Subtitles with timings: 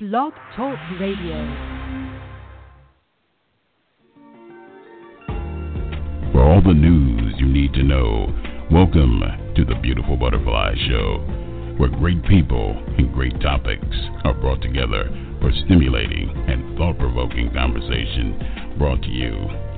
[0.00, 1.34] Blog Talk Radio.
[6.30, 8.32] For all the news you need to know,
[8.70, 9.20] welcome
[9.56, 15.50] to the Beautiful Butterfly Show, where great people and great topics are brought together for
[15.64, 19.34] stimulating and thought provoking conversation brought to you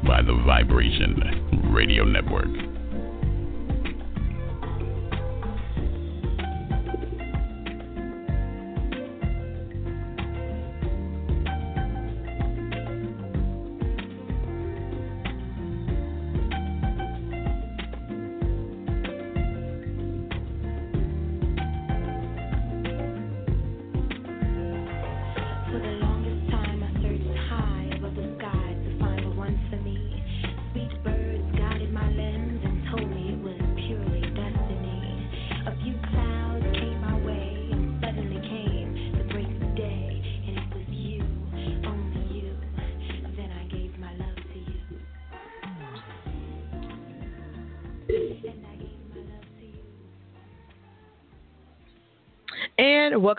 [0.06, 2.79] by the Vibration Radio Network.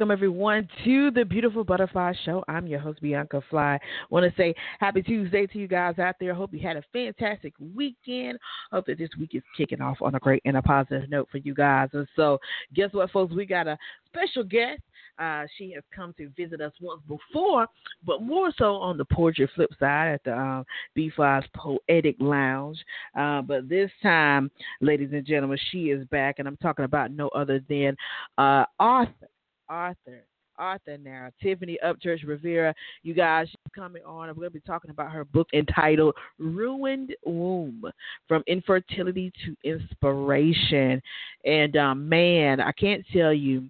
[0.01, 2.43] Welcome everyone to the Beautiful Butterfly Show.
[2.47, 3.77] I'm your host Bianca Fly.
[4.09, 6.33] Want to say happy Tuesday to you guys out there.
[6.33, 8.39] Hope you had a fantastic weekend.
[8.71, 11.37] Hope that this week is kicking off on a great and a positive note for
[11.37, 11.89] you guys.
[11.93, 12.39] And so,
[12.73, 13.35] guess what, folks?
[13.35, 14.81] We got a special guest.
[15.19, 17.67] Uh, she has come to visit us once before,
[18.03, 20.65] but more so on the Portrait Flip side at the um,
[20.97, 22.83] B5's Poetic Lounge.
[23.15, 27.27] Uh, but this time, ladies and gentlemen, she is back, and I'm talking about no
[27.29, 27.95] other than
[28.39, 29.27] uh, author
[29.71, 30.25] Arthur.
[30.57, 31.29] Arthur now.
[31.41, 32.75] Tiffany Upchurch Rivera.
[33.03, 34.27] You guys, she's coming on.
[34.27, 37.85] We're going to be talking about her book entitled Ruined Womb
[38.27, 41.01] From Infertility to Inspiration.
[41.45, 43.69] And um, man, I can't tell you.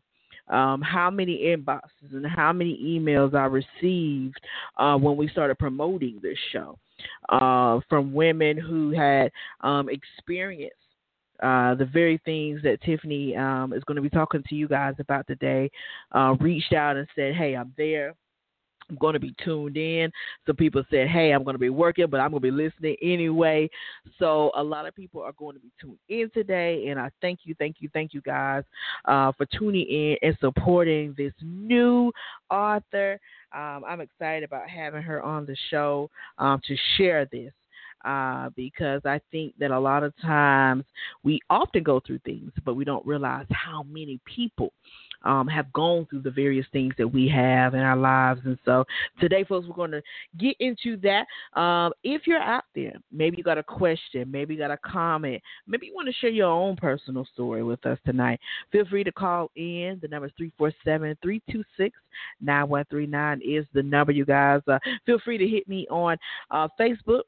[0.49, 4.35] Um, how many inboxes and how many emails I received
[4.75, 6.77] uh, when we started promoting this show
[7.29, 10.75] uh, from women who had um, experienced
[11.41, 14.93] uh, the very things that Tiffany um, is going to be talking to you guys
[14.99, 15.69] about today,
[16.13, 18.13] uh, reached out and said, Hey, I'm there.
[18.89, 20.11] I'm going to be tuned in.
[20.45, 22.95] Some people said, Hey, I'm going to be working, but I'm going to be listening
[23.01, 23.69] anyway.
[24.19, 26.87] So, a lot of people are going to be tuned in today.
[26.89, 28.63] And I thank you, thank you, thank you guys
[29.05, 32.11] uh, for tuning in and supporting this new
[32.49, 33.19] author.
[33.53, 37.51] Um, I'm excited about having her on the show um, to share this
[38.05, 40.83] uh, because I think that a lot of times
[41.23, 44.73] we often go through things, but we don't realize how many people
[45.23, 48.41] um, have gone through the various things that we have in our lives.
[48.45, 48.85] And so
[49.19, 50.01] today, folks, we're going to
[50.37, 51.59] get into that.
[51.59, 55.41] Um, if you're out there, maybe you got a question, maybe you got a comment,
[55.67, 58.39] maybe you want to share your own personal story with us tonight,
[58.71, 59.99] feel free to call in.
[60.01, 61.95] The number is 347 326
[62.41, 64.61] 9139 is the number, you guys.
[64.67, 66.17] Uh, feel free to hit me on
[66.49, 67.21] uh, Facebook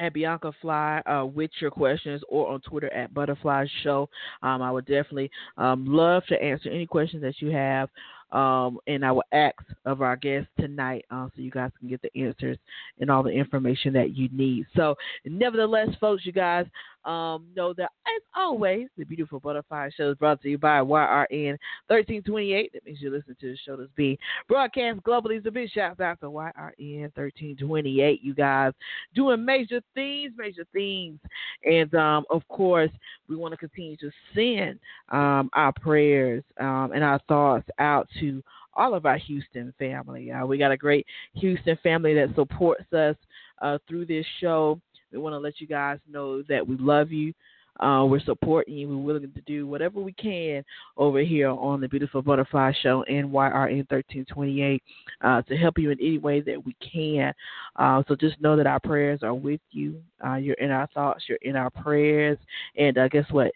[0.00, 4.08] at Bianca Fly uh, with your questions or on Twitter at Butterfly Show.
[4.42, 7.88] Um, I would definitely um, love to answer any questions that you have
[8.32, 12.00] um, and I will ask of our guests tonight uh, so you guys can get
[12.02, 12.58] the answers
[13.00, 14.66] and all the information that you need.
[14.76, 14.94] So,
[15.24, 16.66] nevertheless, folks, you guys
[17.04, 21.56] um, know that as always, the Beautiful Butterfly Show is brought to you by YRN
[21.88, 22.72] 1328.
[22.72, 24.18] That means you listen to the show that's being
[24.48, 25.42] broadcast globally.
[25.42, 28.20] So, big shout out to YRN 1328.
[28.22, 28.72] You guys
[29.14, 31.18] doing major things, major things.
[31.64, 32.90] And um, of course,
[33.28, 34.78] we want to continue to send
[35.10, 38.42] um, our prayers um, and our thoughts out to
[38.74, 40.30] all of our Houston family.
[40.30, 43.16] Uh, we got a great Houston family that supports us
[43.60, 44.80] uh, through this show.
[45.12, 47.32] We want to let you guys know that we love you.
[47.78, 48.88] Uh, we're supporting you.
[48.88, 50.62] We're willing to do whatever we can
[50.98, 54.82] over here on the Beautiful Butterfly Show and YRN 1328
[55.22, 57.32] uh, to help you in any way that we can.
[57.76, 60.02] Uh, so just know that our prayers are with you.
[60.24, 61.24] Uh, you're in our thoughts.
[61.26, 62.36] You're in our prayers.
[62.76, 63.52] And uh, guess what?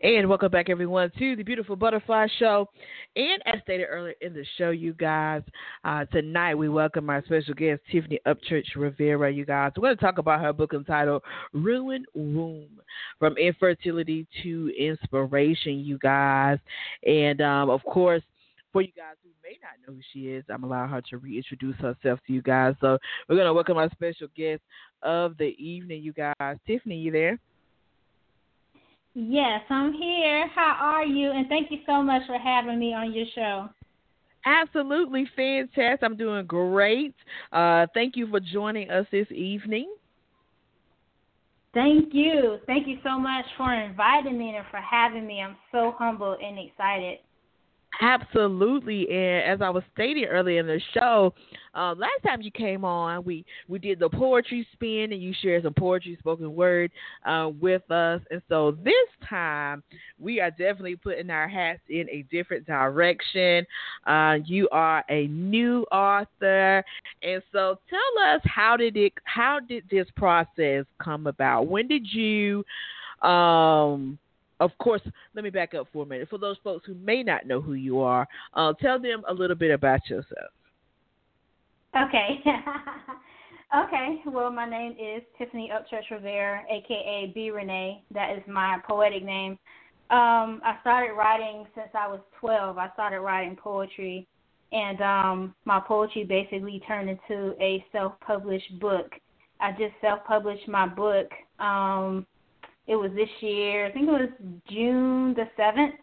[0.04, 2.68] And welcome back, everyone, to the Beautiful Butterfly Show.
[3.16, 5.44] And as stated earlier in the show, you guys,
[5.84, 9.32] uh, tonight we welcome our special guest, Tiffany Upchurch Rivera.
[9.32, 11.22] You guys, we're going to talk about her book entitled
[11.54, 12.82] Ruined Womb
[13.20, 16.58] From Infertility to Inspiration, you guys.
[17.06, 18.24] And um, of course,
[18.74, 21.76] for you guys who may not know who she is, I'm allowing her to reintroduce
[21.76, 22.74] herself to you guys.
[22.82, 22.98] So
[23.30, 24.64] we're going to welcome our special guest
[25.04, 26.58] of the evening, you guys.
[26.66, 27.38] Tiffany, you there?
[29.14, 30.48] Yes, I'm here.
[30.50, 31.32] How are you?
[31.32, 33.70] And thank you so much for having me on your show.
[34.46, 36.04] Absolutely fantastic.
[36.04, 37.14] I'm doing great.
[37.52, 39.94] Uh, thank you for joining us this evening.
[41.74, 42.58] Thank you.
[42.66, 45.42] Thank you so much for inviting me and for having me.
[45.42, 47.20] I'm so humble and excited.
[48.04, 51.36] Absolutely, and as I was stating earlier in the show,
[51.76, 55.62] uh, last time you came on, we we did the poetry spin, and you shared
[55.64, 56.90] some poetry, spoken word,
[57.28, 58.20] uh, with us.
[58.32, 58.96] And so this
[59.30, 59.84] time,
[60.20, 63.68] we are definitely putting our hats in a different direction.
[64.08, 66.84] Uh, you are a new author,
[67.22, 71.68] and so tell us how did it how did this process come about?
[71.68, 72.66] When did you
[73.22, 74.18] um
[74.62, 75.02] of course,
[75.34, 76.30] let me back up for a minute.
[76.30, 79.56] For those folks who may not know who you are, uh, tell them a little
[79.56, 80.52] bit about yourself.
[81.96, 82.40] Okay.
[83.76, 84.22] okay.
[84.28, 88.04] Well, my name is Tiffany Upchurch Rivera, aka B Renee.
[88.14, 89.54] That is my poetic name.
[90.12, 92.78] Um, I started writing since I was 12.
[92.78, 94.28] I started writing poetry,
[94.72, 99.10] and um, my poetry basically turned into a self-published book.
[99.60, 101.30] I just self-published my book
[101.60, 102.28] um,
[102.88, 103.86] it was this year.
[103.86, 104.30] I think it was
[104.70, 105.96] June the seventh.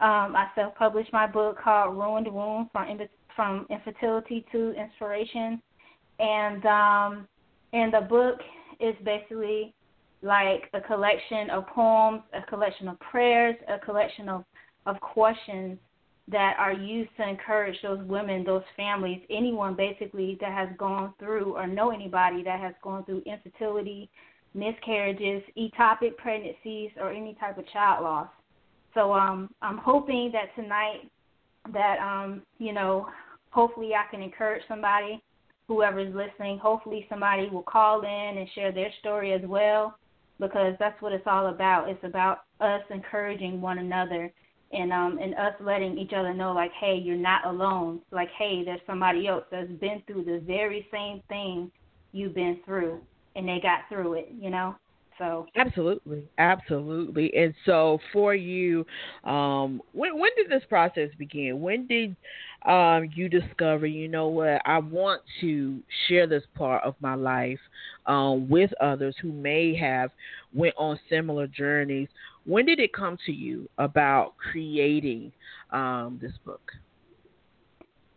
[0.00, 5.60] Um, I self-published my book called Ruined Womb from Inf- from infertility to inspiration,
[6.18, 7.28] and um,
[7.72, 8.38] and the book
[8.80, 9.74] is basically
[10.22, 14.44] like a collection of poems, a collection of prayers, a collection of
[14.86, 15.78] of questions
[16.30, 21.56] that are used to encourage those women, those families, anyone basically that has gone through
[21.56, 24.10] or know anybody that has gone through infertility,
[24.58, 28.28] miscarriages, ectopic pregnancies, or any type of child loss.
[28.94, 31.10] So um, I'm hoping that tonight
[31.72, 33.06] that um, you know,
[33.50, 35.22] hopefully I can encourage somebody,
[35.68, 36.58] whoever's listening.
[36.58, 39.98] Hopefully somebody will call in and share their story as well,
[40.40, 41.88] because that's what it's all about.
[41.88, 44.32] It's about us encouraging one another
[44.72, 48.62] and um and us letting each other know like hey you're not alone like hey
[48.64, 51.70] there's somebody else that's been through the very same thing
[52.12, 53.00] you've been through
[53.38, 54.74] and they got through it, you know.
[55.16, 57.32] So absolutely, absolutely.
[57.36, 58.86] And so for you,
[59.24, 61.60] um, when when did this process begin?
[61.60, 62.14] When did
[62.66, 67.58] um, you discover, you know what, I want to share this part of my life
[68.06, 70.10] um, with others who may have
[70.54, 72.08] went on similar journeys.
[72.44, 75.32] When did it come to you about creating
[75.72, 76.72] um, this book?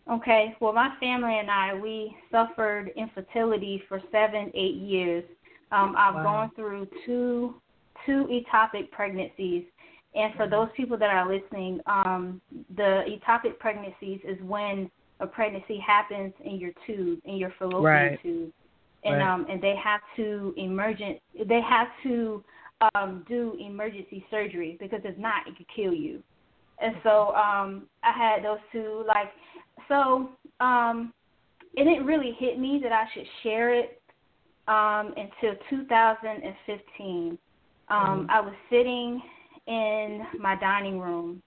[0.09, 5.23] Okay, well, my family and I, we suffered infertility for seven, eight years.
[5.71, 6.23] Um, I've wow.
[6.23, 7.55] gone through two
[8.05, 9.63] two ectopic pregnancies,
[10.15, 10.51] and for mm-hmm.
[10.51, 12.41] those people that are listening, um,
[12.75, 18.23] the ectopic pregnancies is when a pregnancy happens in your tube, in your fallopian right.
[18.23, 18.51] tube,
[19.03, 19.33] and right.
[19.33, 22.43] um, and they have to emergent, they have to
[22.95, 26.23] um, do emergency surgery because if not, it could kill you.
[26.81, 29.27] And so um, I had those two like
[29.87, 31.13] so um,
[31.75, 34.01] it didn't really hit me that I should share it
[34.67, 37.37] um, until 2015.
[37.89, 38.29] Um, mm-hmm.
[38.29, 39.21] I was sitting
[39.67, 41.41] in my dining room,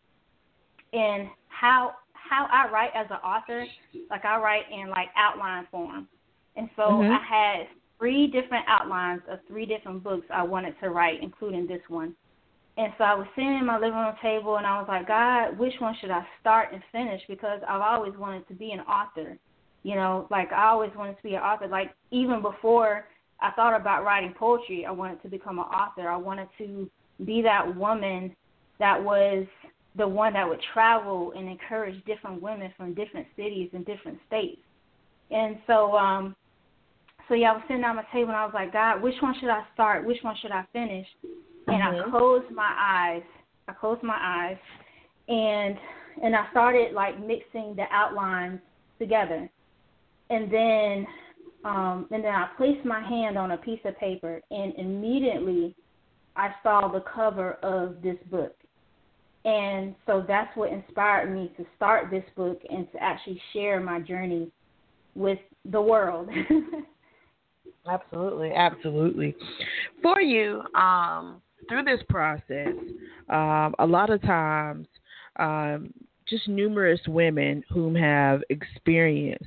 [0.92, 3.66] and how how I write as an author,
[4.10, 6.08] like I write in like outline form,
[6.56, 7.12] and so mm-hmm.
[7.12, 7.66] I had
[7.98, 12.14] three different outlines of three different books I wanted to write, including this one.
[12.76, 15.56] And so I was sitting in my living room table and I was like, God,
[15.58, 17.22] which one should I start and finish?
[17.28, 19.38] Because I've always wanted to be an author.
[19.84, 21.68] You know, like I always wanted to be an author.
[21.68, 23.04] Like even before
[23.40, 26.08] I thought about writing poetry, I wanted to become an author.
[26.08, 26.90] I wanted to
[27.24, 28.34] be that woman
[28.80, 29.46] that was
[29.96, 34.60] the one that would travel and encourage different women from different cities and different states.
[35.30, 36.34] And so, um,
[37.28, 39.34] so yeah, I was sitting at my table and I was like, God, which one
[39.38, 40.04] should I start?
[40.04, 41.06] Which one should I finish?
[41.66, 42.08] And mm-hmm.
[42.14, 43.22] I closed my eyes.
[43.68, 44.58] I closed my eyes,
[45.28, 45.76] and
[46.22, 48.60] and I started like mixing the outlines
[48.98, 49.50] together,
[50.30, 51.06] and then
[51.64, 55.74] Um, and then I placed my hand on a piece of paper, and immediately
[56.36, 58.54] I saw the cover of this book.
[59.46, 64.00] And so that's what inspired me to start this book and to actually share my
[64.00, 64.50] journey
[65.14, 65.38] with
[65.70, 66.28] the world.
[67.88, 69.34] absolutely, absolutely.
[70.02, 72.74] For you, um, through this process,
[73.28, 74.86] um, a lot of times,
[75.36, 75.92] um,
[76.28, 79.44] just numerous women whom have experienced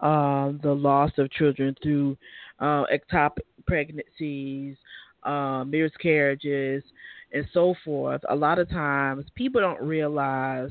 [0.00, 2.16] uh, the loss of children through
[2.60, 4.76] uh, ectopic pregnancies,
[5.24, 6.82] uh, miscarriages,
[7.32, 8.20] and so forth.
[8.28, 10.70] A lot of times, people don't realize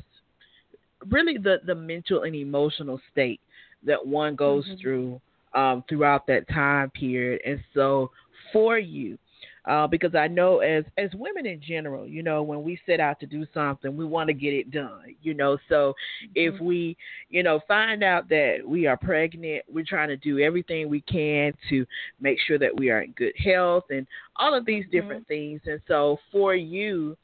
[1.10, 3.40] really the the mental and emotional state
[3.84, 4.80] that one goes mm-hmm.
[4.80, 5.20] through
[5.54, 7.40] um, throughout that time period.
[7.46, 8.10] And so,
[8.52, 9.18] for you,
[9.66, 13.18] uh, because I know as as women in general, you know, when we set out
[13.20, 15.56] to do something, we want to get it done, you know.
[15.68, 15.94] So
[16.24, 16.32] mm-hmm.
[16.34, 16.96] if we,
[17.30, 21.54] you know, find out that we are pregnant, we're trying to do everything we can
[21.70, 21.86] to
[22.20, 24.06] make sure that we are in good health and
[24.36, 24.98] all of these mm-hmm.
[24.98, 25.60] different things.
[25.64, 27.16] And so for you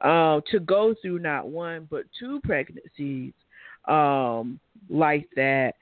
[0.00, 3.32] uh, to go through not one but two pregnancies
[3.86, 5.72] um, like that.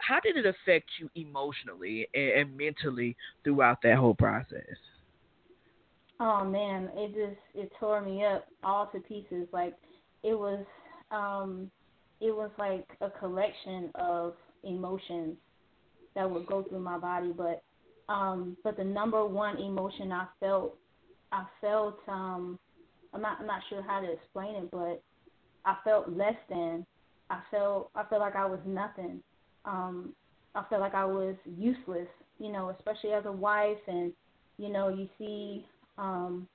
[0.00, 3.14] How did it affect you emotionally and mentally
[3.44, 4.62] throughout that whole process?
[6.18, 9.46] Oh man, it just it tore me up all to pieces.
[9.52, 9.74] Like
[10.22, 10.64] it was
[11.10, 11.70] um
[12.20, 15.36] it was like a collection of emotions
[16.14, 17.62] that would go through my body, but
[18.08, 20.76] um but the number one emotion I felt
[21.32, 22.58] I felt um
[23.12, 25.02] I'm not I'm not sure how to explain it, but
[25.64, 26.86] I felt less than.
[27.28, 29.20] I felt I felt like I was nothing.
[29.66, 30.14] Um
[30.54, 32.08] I felt like I was useless,
[32.38, 34.12] you know, especially as a wife and
[34.56, 35.66] you know, you see
[35.98, 36.48] um,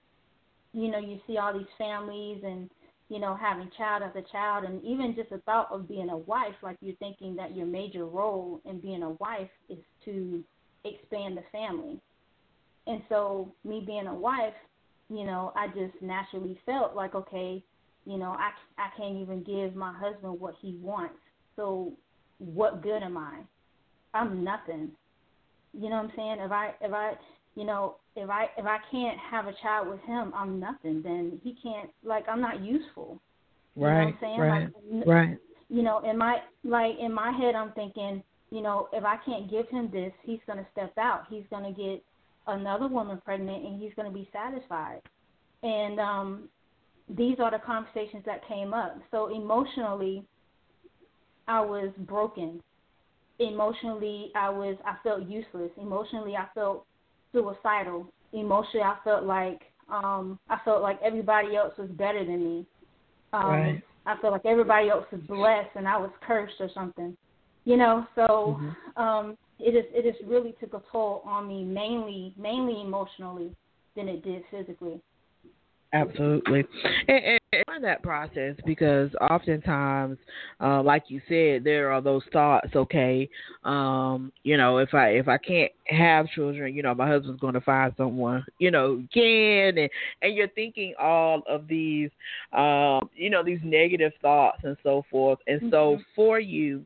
[0.74, 2.70] you know, you see all these families and
[3.10, 6.56] you know having child after child, and even just the thought of being a wife,
[6.64, 10.44] like you're thinking that your major role in being a wife is to
[10.86, 12.00] expand the family.
[12.88, 14.54] And so, me being a wife,
[15.10, 17.64] you know, I just naturally felt like, okay,
[18.06, 21.20] you know, I I can't even give my husband what he wants.
[21.56, 21.94] So,
[22.40, 23.42] what good am I?
[24.14, 24.92] I'm nothing.
[25.74, 26.38] You know what I'm saying?
[26.40, 27.14] If I if I
[27.56, 31.02] you know, if I if I can't have a child with him, I'm nothing.
[31.02, 33.20] Then he can't like I'm not useful.
[33.76, 33.92] You right.
[33.92, 34.40] Know what I'm saying?
[34.40, 34.70] Right.
[34.92, 35.38] Like, right.
[35.70, 39.50] You know, in my like in my head, I'm thinking, you know, if I can't
[39.50, 41.24] give him this, he's gonna step out.
[41.30, 42.04] He's gonna get
[42.48, 45.02] another woman pregnant, and he's gonna be satisfied.
[45.64, 46.50] And um,
[47.10, 48.98] these are the conversations that came up.
[49.12, 50.26] So emotionally,
[51.48, 52.62] I was broken.
[53.40, 55.72] Emotionally, I was I felt useless.
[55.78, 56.86] Emotionally, I felt
[57.32, 58.08] suicidal.
[58.34, 59.62] Emotionally, I felt like
[59.92, 62.66] um, I felt like everybody else was better than me.
[63.34, 63.84] Um, right.
[64.06, 67.16] I felt like everybody else was blessed and I was cursed or something.
[67.66, 69.02] You know, so mm-hmm.
[69.02, 73.56] um, it is it just really took a toll on me, mainly mainly emotionally
[73.96, 75.00] than it did physically.
[75.94, 76.64] Absolutely.
[77.08, 80.18] And, and that process because oftentimes,
[80.62, 82.70] uh, like you said, there are those thoughts.
[82.74, 83.30] Okay,
[83.66, 87.56] um, you know, if I if I can't have children, you know, my husband's going
[87.56, 89.90] to find someone, you know, can, and
[90.22, 92.10] and you're thinking all of these,
[92.54, 95.40] um, you know, these negative thoughts and so forth.
[95.48, 95.72] And mm-hmm.
[95.72, 96.86] so for you,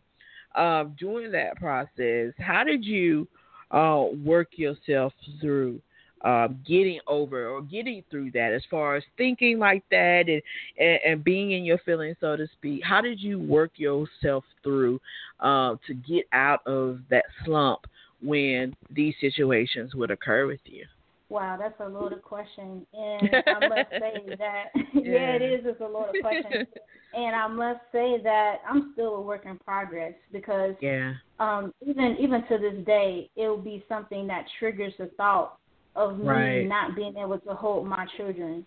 [0.56, 3.28] um, during that process, how did you
[3.70, 5.80] uh, work yourself through?
[6.26, 10.42] Um, getting over or getting through that as far as thinking like that and,
[10.80, 12.82] and, and being in your feelings, so to speak?
[12.84, 15.00] How did you work yourself through
[15.40, 17.82] uh, to get out of that slump
[18.24, 20.86] when these situations would occur with you?
[21.30, 24.82] Wow, that's a loaded question, and I must say that yeah.
[24.94, 25.62] yeah, it is.
[25.66, 26.68] It's a loaded question,
[27.16, 32.16] and I must say that I'm still a work in progress because yeah, um, even
[32.20, 35.58] even to this day, it will be something that triggers the thought
[35.96, 36.68] of me right.
[36.68, 38.66] not being able to hold my children.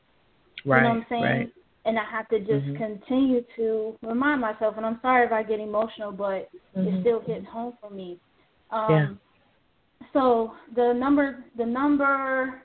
[0.64, 0.78] Right.
[0.78, 1.23] You know what I'm saying?
[1.23, 1.52] Right.
[1.85, 2.76] And I have to just mm-hmm.
[2.76, 4.75] continue to remind myself.
[4.76, 6.87] And I'm sorry if I get emotional, but mm-hmm.
[6.88, 8.18] it still hits home for me.
[8.70, 9.08] Um, yeah.
[10.12, 12.62] So the number, the number,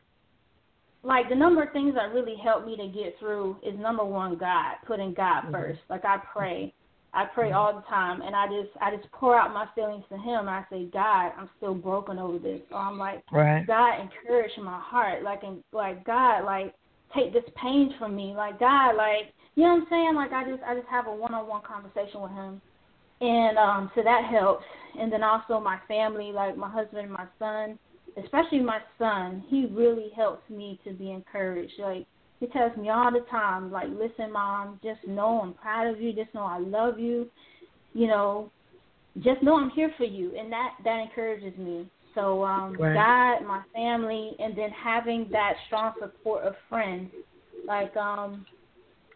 [1.04, 4.38] like the number of things that really helped me to get through is number one,
[4.38, 5.52] God, putting God mm-hmm.
[5.52, 5.80] first.
[5.90, 6.74] Like I pray.
[7.14, 7.58] I pray mm-hmm.
[7.58, 10.50] all the time, and I just I just pour out my feelings to Him.
[10.50, 12.62] I say, God, I'm still broken over this.
[12.72, 13.66] Or I'm like, right.
[13.68, 15.24] God, encourage my heart.
[15.24, 16.74] Like, and like God, like
[17.16, 18.34] take this pain from me.
[18.36, 20.16] Like God, like you know what I'm saying?
[20.16, 22.62] Like I just I just have a one-on-one conversation with Him,
[23.22, 24.66] and um, so that helps.
[25.00, 27.78] And then also my family, like my husband and my son,
[28.24, 31.74] especially my son, he really helps me to be encouraged.
[31.80, 32.08] Like
[32.44, 36.12] he tells me all the time, like, listen, mom, just know I'm proud of you.
[36.12, 37.30] Just know I love you.
[37.94, 38.52] You know,
[39.20, 41.90] just know I'm here for you, and that that encourages me.
[42.16, 42.94] So um, right.
[42.94, 47.12] God, my family, and then having that strong support of friends,
[47.66, 48.46] like um,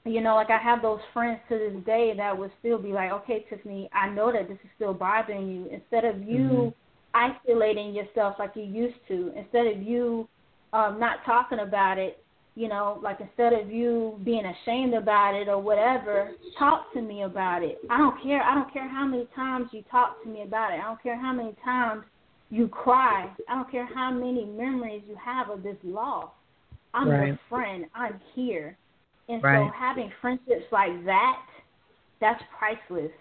[0.05, 3.12] you know, like I have those friends to this day that would still be like,
[3.12, 5.67] okay, Tiffany, I know that this is still bothering you.
[5.69, 6.74] Instead of you
[7.13, 7.41] mm-hmm.
[7.46, 10.29] isolating yourself like you used to, instead of you
[10.72, 12.24] um, not talking about it,
[12.58, 17.22] you know, like instead of you being ashamed about it or whatever, talk to me
[17.22, 17.78] about it.
[17.88, 18.42] I don't care.
[18.42, 20.80] I don't care how many times you talk to me about it.
[20.80, 22.04] I don't care how many times
[22.50, 23.32] you cry.
[23.48, 26.32] I don't care how many memories you have of this loss.
[26.96, 27.28] I'm right.
[27.28, 27.86] your friend.
[27.94, 28.76] I'm here.
[29.30, 29.68] And right.
[29.68, 31.46] so having friendships like that,
[32.20, 33.12] that's priceless.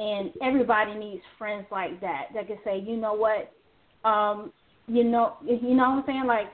[0.00, 3.52] And everybody needs friends like that that can say, you know what,
[4.08, 4.52] um,
[4.88, 6.26] you know, you know what I'm saying?
[6.26, 6.48] Like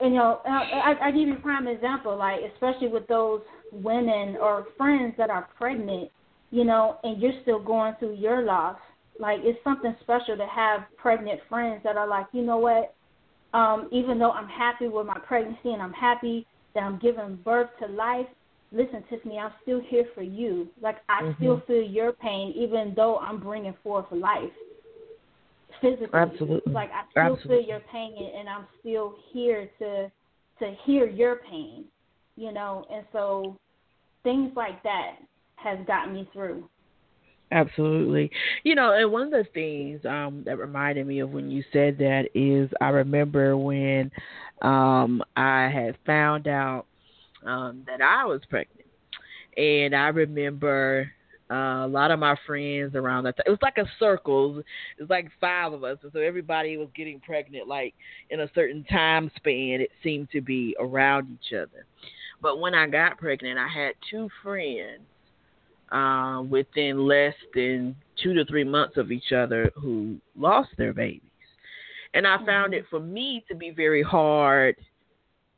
[0.00, 3.40] you know, I, I give you a prime example, like especially with those
[3.72, 6.10] women or friends that are pregnant,
[6.50, 8.78] you know, and you're still going through your loss.
[9.18, 12.94] Like it's something special to have pregnant friends that are like, you know what,
[13.52, 17.68] um, even though I'm happy with my pregnancy and I'm happy that I'm giving birth
[17.80, 18.26] to life,
[18.72, 20.68] listen, Tiffany, I'm still here for you.
[20.80, 21.42] Like I mm-hmm.
[21.42, 24.52] still feel your pain, even though I'm bringing forth life
[25.80, 26.08] physically.
[26.12, 26.72] Absolutely.
[26.72, 27.64] Like I still Absolutely.
[27.64, 30.10] feel your pain, and I'm still here to
[30.60, 31.84] to hear your pain.
[32.36, 33.56] You know, and so
[34.22, 35.16] things like that
[35.56, 36.68] has gotten me through.
[37.52, 38.30] Absolutely.
[38.62, 41.98] You know, and one of the things um, that reminded me of when you said
[41.98, 44.10] that is I remember when
[44.62, 46.86] um, I had found out
[47.44, 48.86] um, that I was pregnant.
[49.56, 51.10] And I remember
[51.50, 53.44] uh, a lot of my friends around that time.
[53.46, 54.60] It was like a circle.
[54.60, 57.94] It was like five of us, and so everybody was getting pregnant like
[58.30, 59.80] in a certain time span.
[59.80, 61.86] It seemed to be around each other.
[62.40, 65.02] But when I got pregnant, I had two friends
[65.90, 71.22] uh, within less than two to three months of each other who lost their babies,
[72.14, 74.76] and I found it for me to be very hard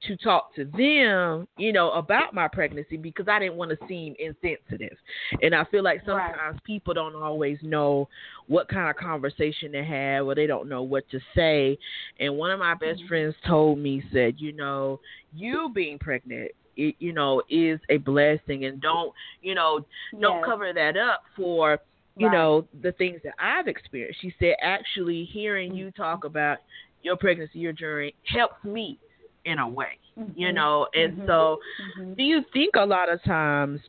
[0.07, 4.15] to talk to them, you know, about my pregnancy because I didn't want to seem
[4.19, 4.97] insensitive.
[5.41, 6.65] And I feel like sometimes right.
[6.65, 8.09] people don't always know
[8.49, 11.79] what kind of conversation to have or they don't know what to say.
[12.19, 13.09] And one of my best mm-hmm.
[13.09, 15.01] friends told me, said, you know,
[15.35, 19.85] you being pregnant it, you know, is a blessing and don't, you know,
[20.19, 20.45] don't yes.
[20.47, 21.79] cover that up for
[22.17, 22.37] you right.
[22.37, 24.21] know the things that I've experienced.
[24.21, 25.79] She said actually hearing mm-hmm.
[25.79, 26.59] you talk about
[27.03, 28.99] your pregnancy, your journey helps me
[29.45, 30.39] in a way, mm-hmm.
[30.39, 30.87] you know.
[30.95, 31.27] And mm-hmm.
[31.27, 31.59] so,
[31.99, 32.15] mm-hmm.
[32.15, 33.81] do you think a lot of times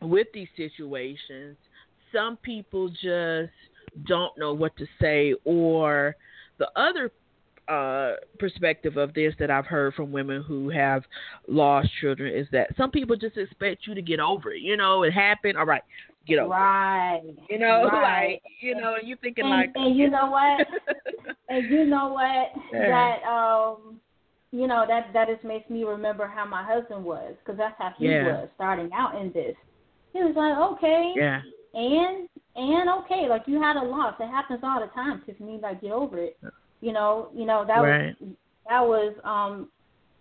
[0.00, 1.56] with these situations,
[2.12, 3.52] some people just
[4.06, 6.16] don't know what to say, or
[6.58, 7.10] the other
[7.68, 11.04] uh, perspective of this that I've heard from women who have
[11.48, 14.60] lost children is that some people just expect you to get over it.
[14.60, 15.56] You know, it happened.
[15.56, 15.82] All right,
[16.26, 17.20] get over right.
[17.24, 17.38] it.
[17.48, 18.32] You know, right.
[18.32, 20.66] like you know, you thinking and, like, and you know what,
[21.48, 24.00] and you know what that um
[24.52, 27.92] you know that that just makes me remember how my husband was because that's how
[27.98, 28.24] he Yeah.
[28.24, 29.56] was starting out in this.
[30.12, 31.40] He was like, okay, yeah,
[31.74, 34.14] and and okay, like you had a loss.
[34.20, 35.22] It happens all the time.
[35.26, 36.38] Tiffany, like get over it.
[36.82, 38.14] You know, you know that Right.
[38.20, 38.34] was
[38.68, 39.70] that was um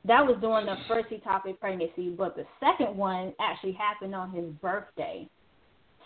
[0.05, 4.45] that was during the first ectopic pregnancy, but the second one actually happened on his
[4.61, 5.27] birthday.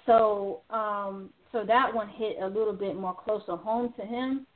[0.07, 4.47] So um so that one hit a little bit more closer home to him,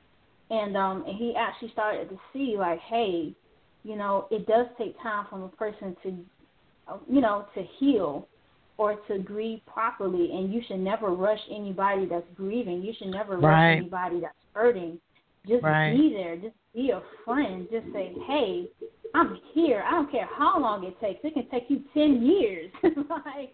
[0.50, 3.34] and um and he actually started to see like, hey,
[3.82, 6.08] you know, it does take time from a person to,
[7.08, 8.28] you know, to heal
[8.76, 12.82] or to grieve properly, and you should never rush anybody that's grieving.
[12.82, 13.76] You should never Right.
[13.76, 15.00] rush anybody that's hurting.
[15.46, 15.92] Just Right.
[15.92, 16.36] be there.
[16.36, 17.68] Just be a friend.
[17.70, 18.70] Just say, hey,
[19.14, 19.82] I'm here.
[19.86, 21.24] I don't care how long it takes.
[21.24, 22.70] It can take you ten years.
[23.26, 23.52] like,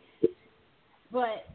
[1.10, 1.48] but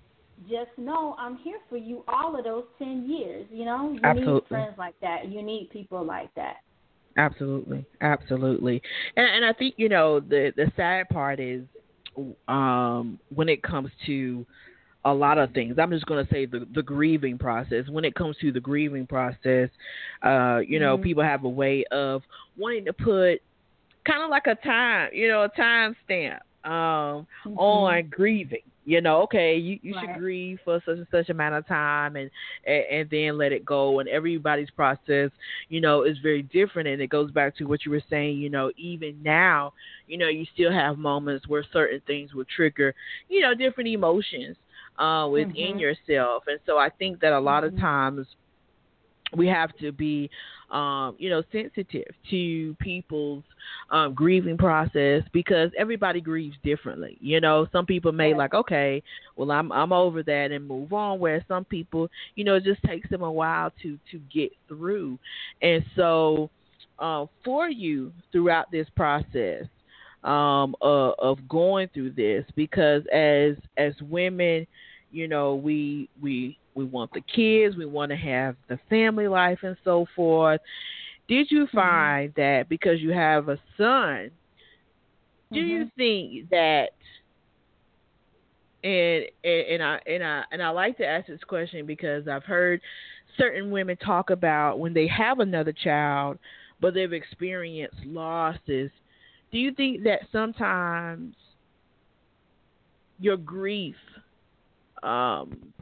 [0.49, 3.47] just know I'm here for you all of those ten years.
[3.51, 5.27] You know, you need friends like that.
[5.27, 6.57] You need people like that.
[7.17, 8.81] Absolutely, absolutely,
[9.17, 11.63] and and I think you know the the sad part is,
[12.47, 14.45] um, when it comes to
[15.05, 15.77] a lot of things.
[15.79, 17.89] I'm just going to say the the grieving process.
[17.89, 19.69] When it comes to the grieving process,
[20.23, 21.03] uh, you know, Mhm.
[21.03, 22.23] people have a way of
[22.57, 23.41] wanting to put
[24.05, 27.57] kind of like a time, you know, a time stamp um, Mhm.
[27.57, 28.61] on grieving.
[28.85, 32.29] You know, okay, you, you should grieve for such and such amount of time, and,
[32.65, 33.99] and and then let it go.
[33.99, 35.29] And everybody's process,
[35.69, 36.87] you know, is very different.
[36.87, 38.37] And it goes back to what you were saying.
[38.37, 39.73] You know, even now,
[40.07, 42.93] you know, you still have moments where certain things will trigger,
[43.29, 44.57] you know, different emotions
[44.97, 45.79] uh, within Mhm.
[45.79, 46.43] yourself.
[46.47, 47.79] And so I think that a lot of Mhm.
[47.79, 48.27] times
[49.35, 50.29] we have to be
[50.71, 53.43] um, you know sensitive to people's
[53.89, 57.17] um, grieving process because everybody grieves differently.
[57.19, 59.03] You know some people may like okay
[59.35, 62.81] well i'm i'm over that and move on where some people you know it just
[62.83, 65.17] takes them a while to to get through.
[65.61, 66.49] And so
[66.99, 69.65] uh, for you throughout this process
[70.23, 74.67] um, uh, of going through this because as as women
[75.11, 79.59] you know we we we want the kids, we want to have the family life
[79.63, 80.61] and so forth.
[81.27, 81.77] Did you mm-hmm.
[81.77, 82.41] find mm-hmm.
[82.41, 84.31] that because you have a son,
[85.51, 85.69] do mm-hmm.
[85.69, 86.89] you think that
[88.83, 92.43] and, and and I and I and I like to ask this question because I've
[92.43, 92.81] heard
[93.37, 96.37] certain women talk about when they have another child
[96.81, 98.89] but they've experienced losses.
[99.51, 101.35] Do you think that sometimes
[103.19, 103.95] your grief
[105.03, 105.73] um,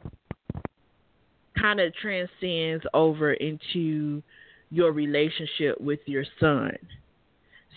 [1.58, 4.22] kind of transcends over into
[4.70, 6.76] your relationship with your son.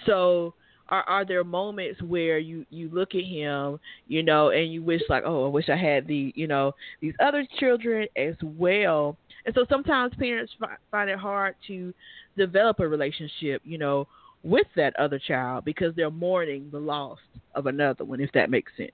[0.05, 0.53] So
[0.89, 5.01] are are there moments where you you look at him, you know, and you wish
[5.09, 9.17] like, oh, I wish I had the, you know, these other children as well.
[9.45, 10.53] And so sometimes parents
[10.91, 11.93] find it hard to
[12.37, 14.07] develop a relationship, you know,
[14.43, 17.19] with that other child because they're mourning the loss
[17.55, 18.91] of another one, if that makes sense.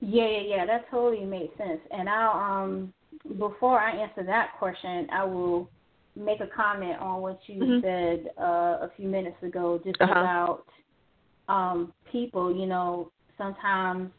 [0.00, 0.66] Yeah, yeah, yeah.
[0.66, 1.80] That totally makes sense.
[1.90, 2.92] And I'll um
[3.38, 5.70] before I answer that question, I will
[6.16, 7.84] make a comment on what you mm-hmm.
[7.84, 10.12] said uh, a few minutes ago, just uh-huh.
[10.12, 10.64] about
[11.48, 12.54] um, people.
[12.54, 14.10] You know, sometimes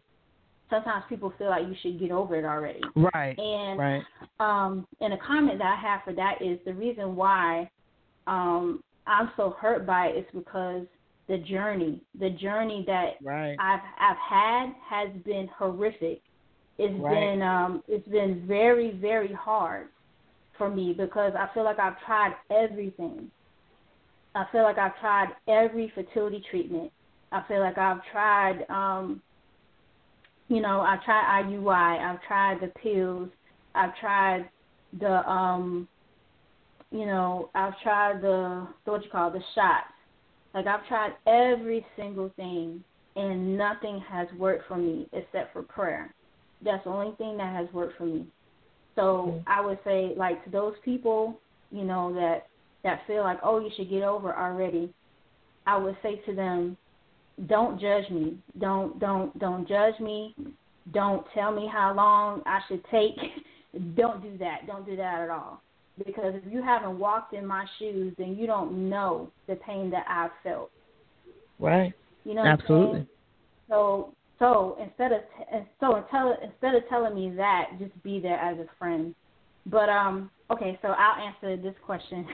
[0.69, 2.82] sometimes people feel like you should get over it already.
[2.95, 3.38] Right.
[3.38, 4.04] And right.
[4.39, 7.69] Um, and a comment that I have for that is the reason why
[8.28, 10.86] um, I'm so hurt by it is because
[11.28, 13.56] the journey, the journey that right.
[13.60, 16.21] I've I've had has been horrific.
[16.80, 17.34] It's right.
[17.34, 19.89] been um it's been very very hard
[20.58, 23.30] for me because I feel like I've tried everything.
[24.34, 26.92] I feel like I've tried every fertility treatment.
[27.34, 29.22] I feel like I've tried um
[30.48, 33.30] you know, I've tried IUI, I've tried the pills,
[33.76, 34.50] I've tried
[35.00, 35.89] the um
[36.92, 39.94] you know, I've tried the what you call it, the shots.
[40.54, 42.86] Like I've tried every single thing
[43.18, 46.15] and nothing has worked for me except for prayer.
[46.63, 48.26] That's the only thing that has worked for me.
[48.95, 49.41] So.
[49.48, 51.39] I would say, like to those people,
[51.72, 52.48] you know, that
[52.84, 54.93] that feel like, oh, you should get over already.
[55.65, 56.78] I would say to them,
[57.48, 58.38] don't judge me.
[58.60, 60.36] Don't don't don't judge me.
[60.93, 63.15] Don't tell me how long I should take.
[63.95, 64.67] don't do that.
[64.67, 65.62] Don't do that at all.
[65.98, 70.06] Because if you haven't walked in my shoes, then you don't know the pain that
[70.10, 70.72] I've felt.
[71.60, 71.93] Right.
[72.24, 72.45] You know.
[72.45, 73.06] Absolutely.
[73.67, 75.19] So so instead of
[75.80, 79.13] so tell, instead of telling me that, just be there as a friend.
[79.65, 82.25] But um, okay, so I'll answer this question.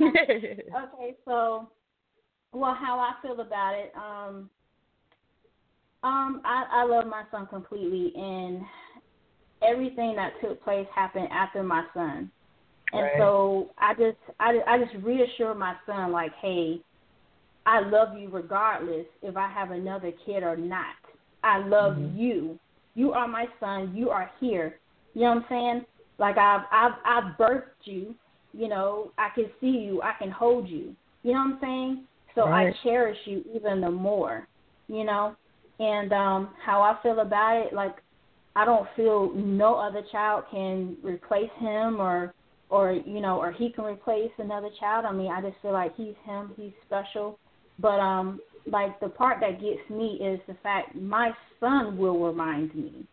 [0.02, 1.68] okay, so
[2.52, 4.50] well, how I feel about it, um,
[6.02, 8.62] um, I, I love my son completely, and
[9.62, 12.30] everything that took place happened after my son,
[12.92, 13.12] and right.
[13.18, 16.80] so I just I, I just reassure my son like, hey,
[17.70, 20.96] I love you regardless if I have another kid or not.
[21.44, 22.18] I love mm-hmm.
[22.18, 22.58] you.
[22.96, 23.92] You are my son.
[23.94, 24.80] You are here.
[25.14, 25.84] You know what I'm saying?
[26.18, 28.16] Like I've I've I've birthed you.
[28.52, 30.02] You know, I can see you.
[30.02, 30.96] I can hold you.
[31.22, 32.04] You know what I'm saying?
[32.34, 32.74] So right.
[32.74, 34.48] I cherish you even the more.
[34.88, 35.36] You know,
[35.78, 37.94] and um how I feel about it, like
[38.56, 42.34] I don't feel no other child can replace him or
[42.68, 45.04] or you know or he can replace another child.
[45.04, 46.50] I mean, I just feel like he's him.
[46.56, 47.38] He's special
[47.80, 52.74] but um, like the part that gets me is the fact my son will remind
[52.74, 53.06] me.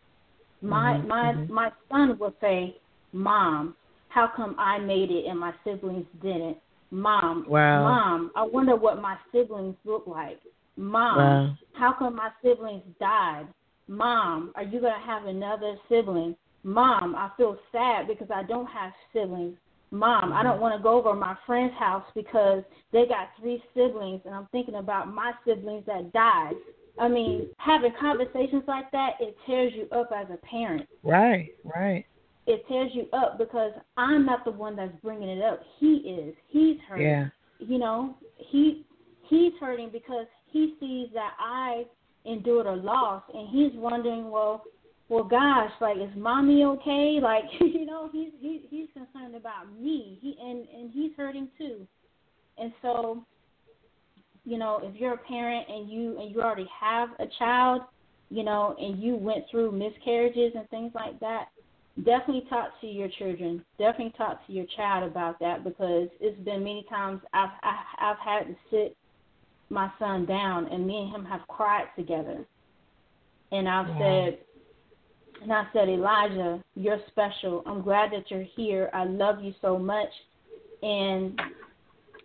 [0.61, 1.53] My mm-hmm, my mm-hmm.
[1.53, 2.77] my son will say,
[3.13, 3.75] "Mom,
[4.09, 6.57] how come I made it and my siblings didn't?"
[6.89, 7.83] Mom, wow.
[7.83, 10.39] mom, I wonder what my siblings look like.
[10.77, 11.55] Mom, wow.
[11.73, 13.45] how come my siblings died?
[13.89, 16.35] Mom, are you gonna have another sibling?
[16.63, 19.55] Mom, I feel sad because I don't have siblings.
[19.91, 20.61] Mom, I don't mm-hmm.
[20.61, 24.75] want to go over my friend's house because they got three siblings, and I'm thinking
[24.75, 26.53] about my siblings that died.
[26.99, 30.87] I mean, having conversations like that, it tears you up as a parent.
[31.03, 32.05] Right, right.
[32.47, 35.61] It tears you up because I'm not the one that's bringing it up.
[35.79, 36.33] He is.
[36.47, 37.05] He's hurting.
[37.05, 37.27] Yeah.
[37.59, 38.85] You know, he
[39.29, 41.83] he's hurting because he sees that I
[42.25, 44.63] endured a loss, and he's wondering, well,
[45.09, 47.19] well, gosh, like is mommy okay?
[47.27, 50.17] Like you know, he's he, he's concerned about me.
[50.21, 51.87] He and and he's hurting too.
[52.57, 53.23] And so,
[54.45, 57.83] you know, if you're a parent and you and you already have a child,
[58.29, 61.45] you know, and you went through miscarriages and things like that,
[61.97, 63.63] definitely talk to your children.
[63.77, 68.19] Definitely talk to your child about that because it's been many times I've I, I've
[68.19, 68.97] had to sit
[69.69, 72.45] my son down and me and him have cried together.
[73.51, 73.99] And I've yeah.
[73.99, 74.39] said
[75.41, 77.63] and I said, Elijah, you're special.
[77.65, 78.89] I'm glad that you're here.
[78.93, 80.09] I love you so much.
[80.81, 81.39] And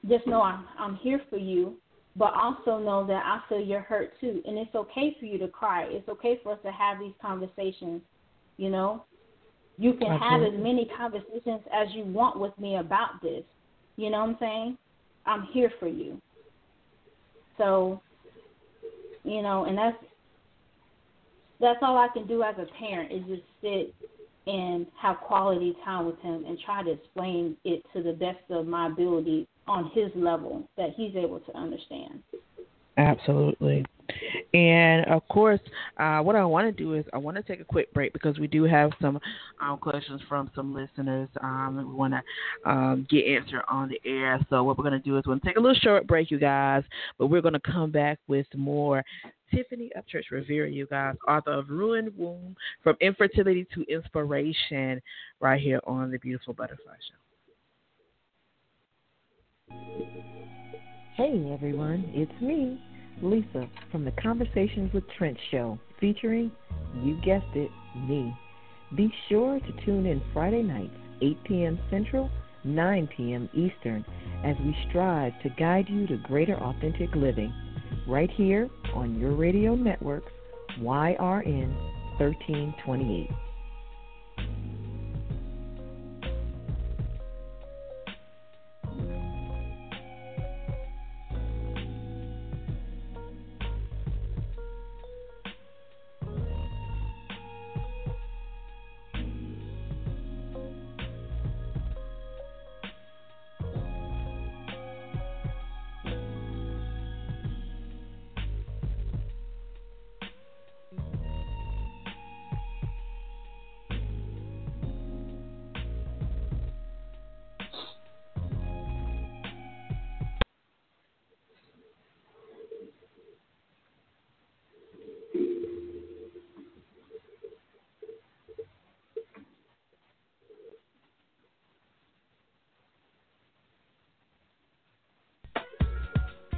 [0.08, 1.76] just know I'm, I'm here for you,
[2.16, 4.42] but also know that I feel your hurt too.
[4.44, 5.84] And it's okay for you to cry.
[5.88, 8.02] It's okay for us to have these conversations,
[8.56, 9.04] you know?
[9.78, 13.42] You can have as many conversations as you want with me about this.
[13.96, 14.78] You know what I'm saying?
[15.24, 16.20] I'm here for you.
[17.58, 18.00] So,
[19.24, 19.96] you know, and that's
[21.62, 23.94] that's all I can do as a parent is just sit
[24.46, 28.66] and have quality time with him and try to explain it to the best of
[28.66, 32.20] my ability on his level that he's able to understand.
[32.98, 33.86] Absolutely.
[34.54, 35.60] And of course,
[35.98, 38.38] uh, what I want to do is I want to take a quick break because
[38.38, 39.18] we do have some
[39.60, 41.28] um, questions from some listeners.
[41.40, 44.44] Um, we want to um, get answered on the air.
[44.50, 46.30] So what we're going to do is we're going to take a little short break,
[46.30, 46.82] you guys,
[47.18, 49.04] but we're going to come back with more.
[49.54, 55.02] Tiffany Upchurch Rivera, you guys, author of Ruined Womb From Infertility to Inspiration,
[55.40, 57.18] right here on the Beautiful Butterfly Show.
[61.16, 62.82] Hey everyone, it's me,
[63.22, 66.50] Lisa from the Conversations with Trent show, featuring,
[67.02, 68.36] you guessed it, me.
[68.96, 71.78] Be sure to tune in Friday nights, 8 p.m.
[71.90, 72.30] Central,
[72.64, 73.48] 9 p.m.
[73.54, 74.04] Eastern,
[74.44, 77.52] as we strive to guide you to greater authentic living,
[78.06, 80.32] right here on your radio networks,
[80.78, 81.74] YRN
[82.18, 83.30] 1328.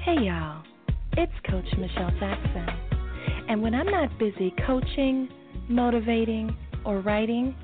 [0.05, 0.63] Hey y'all,
[1.13, 2.67] it's Coach Michelle Jackson.
[3.49, 5.31] And when I'm not busy coaching,
[5.67, 7.57] motivating, or writing,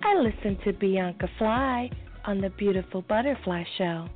[0.00, 1.90] I listen to Bianca Fly
[2.26, 4.06] on the Beautiful Butterfly Show.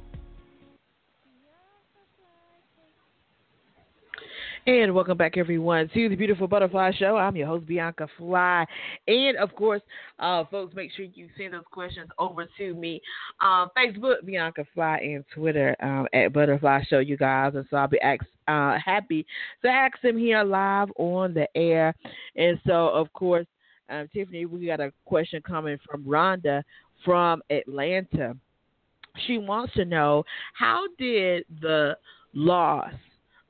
[4.67, 7.19] And welcome back, everyone, to the Beautiful Butterfly Show.
[7.19, 8.65] I'm your host, Bianca Fly.
[9.07, 9.83] And of course,
[10.19, 13.03] uh, folks, make sure you send those questions over to me
[13.43, 17.53] on Facebook, Bianca Fly, and Twitter um, at Butterfly Show, you guys.
[17.55, 19.27] And so I'll be ask, uh, happy
[19.61, 21.95] to ask them here live on the air.
[22.35, 23.47] And so, of course,
[23.91, 26.63] um, Tiffany, we got a question coming from Rhonda
[27.05, 28.35] from Atlanta.
[29.27, 30.25] She wants to know
[30.55, 31.99] how did the
[32.33, 32.95] loss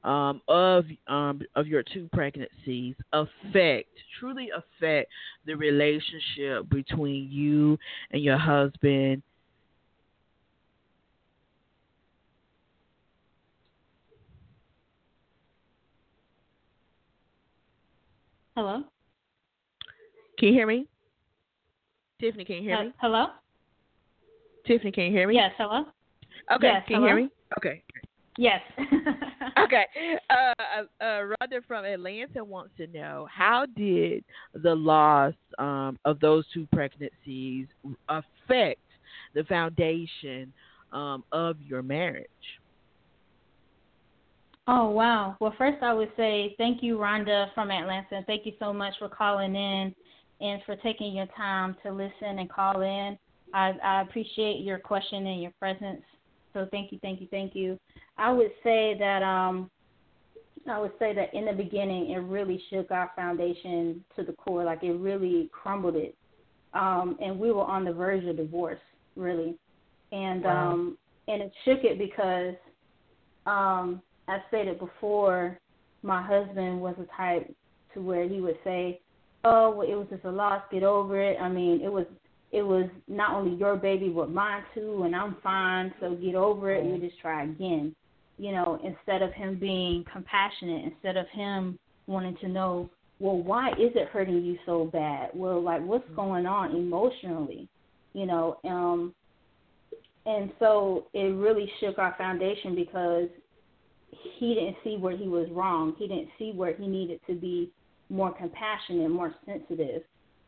[0.05, 3.89] um, of um, of your two pregnancies affect
[4.21, 5.11] truly affect
[5.47, 7.79] the relationship between you
[8.11, 9.23] and your husband
[18.57, 18.85] Hello?
[20.39, 20.87] Can you hear me?
[22.21, 22.93] Tiffany, can you hear uh, me?
[23.01, 23.27] Hello?
[24.65, 25.35] Tiffany, can you hear me?
[25.35, 25.85] Yes, hello?
[26.53, 27.01] Okay, yes, can hello?
[27.01, 27.31] you hear me?
[27.59, 27.83] Okay.
[28.39, 28.61] Yes.
[29.59, 29.85] okay.
[30.31, 36.45] Uh, uh, Rhonda from Atlanta wants to know how did the loss um, of those
[36.53, 37.67] two pregnancies
[38.09, 38.81] affect
[39.35, 40.53] the foundation
[40.93, 42.27] um, of your marriage?
[44.67, 45.37] Oh, wow.
[45.41, 48.23] Well, first, I would say thank you, Rhonda from Atlanta.
[48.27, 49.95] Thank you so much for calling in
[50.41, 53.19] and for taking your time to listen and call in.
[53.53, 56.03] I, I appreciate your question and your presence.
[56.55, 57.79] So thank you, thank you, thank you.
[58.17, 59.71] I would say that um,
[60.71, 64.65] I would say that in the beginning, it really shook our foundation to the core.
[64.65, 66.17] Like it really crumbled it,
[66.73, 68.81] um, and we were on the verge of divorce,
[69.17, 69.57] really.
[70.13, 70.73] And wow.
[70.73, 72.55] um, and it shook it because,
[73.47, 75.59] um, I stated before,
[76.03, 77.53] my husband was the type
[77.95, 79.01] to where he would say,
[79.45, 80.63] "Oh, well, it was just a loss.
[80.71, 82.07] Get over it." I mean, it was
[82.55, 85.93] it was not only your baby but mine too, and I'm fine.
[86.01, 86.85] So get over it.
[86.85, 87.95] You just try again
[88.39, 92.91] you know, instead of him being compassionate, instead of him wanting to know
[93.21, 95.31] well, why is it hurting you so bad?
[95.35, 97.69] Well, like what's going on emotionally?
[98.13, 99.15] You know, um
[100.27, 103.29] and so it really shook our foundation because
[104.39, 105.95] he didn't see where he was wrong.
[105.99, 107.71] He didn't see where he needed to be
[108.09, 110.03] more compassionate, more sensitive.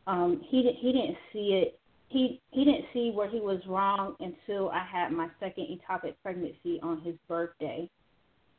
[0.07, 1.79] Um, he didn't he didn't see it.
[2.09, 6.79] He he didn't see where he was wrong until I had my second ectopic pregnancy
[6.81, 7.89] on his birthday,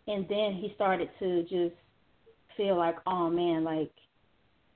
[0.07, 1.75] and then he started to just
[2.57, 3.93] feel like, oh man, like,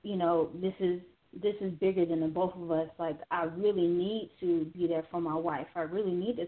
[0.01, 1.01] you know, this is
[1.41, 2.89] this is bigger than the both of us.
[2.99, 5.67] Like, I really need to be there for my wife.
[5.75, 6.47] I really need to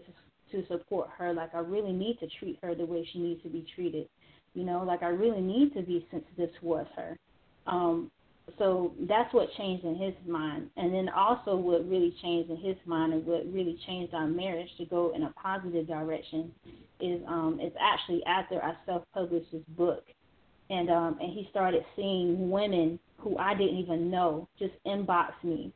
[0.52, 1.32] to support her.
[1.32, 4.08] Like, I really need to treat her the way she needs to be treated.
[4.54, 7.18] You know, like I really need to be sensitive towards her.
[7.66, 8.10] Um,
[8.58, 10.70] so that's what changed in his mind.
[10.76, 14.68] And then also what really changed in his mind and what really changed our marriage
[14.78, 16.52] to go in a positive direction
[17.00, 20.04] is um it's actually after I self published this book.
[20.70, 25.72] And um and he started seeing women who I didn't even know just inbox me.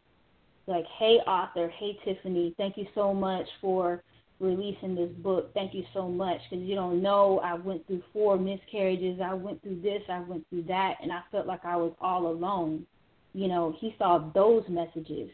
[0.66, 4.02] Like, "Hey author, hey Tiffany, thank you so much for
[4.40, 5.52] releasing this book.
[5.54, 9.20] Thank you so much because you don't know I went through four miscarriages.
[9.22, 10.02] I went through this.
[10.08, 12.86] I went through that, and I felt like I was all alone.
[13.34, 15.30] You know, he saw those messages,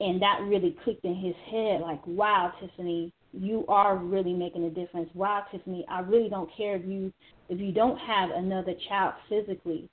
[0.00, 1.82] and that really clicked in his head.
[1.82, 5.10] Like, wow, Tiffany, you are really making a difference.
[5.14, 7.12] Wow, Tiffany, I really don't care if you
[7.48, 9.88] if you don't have another child physically.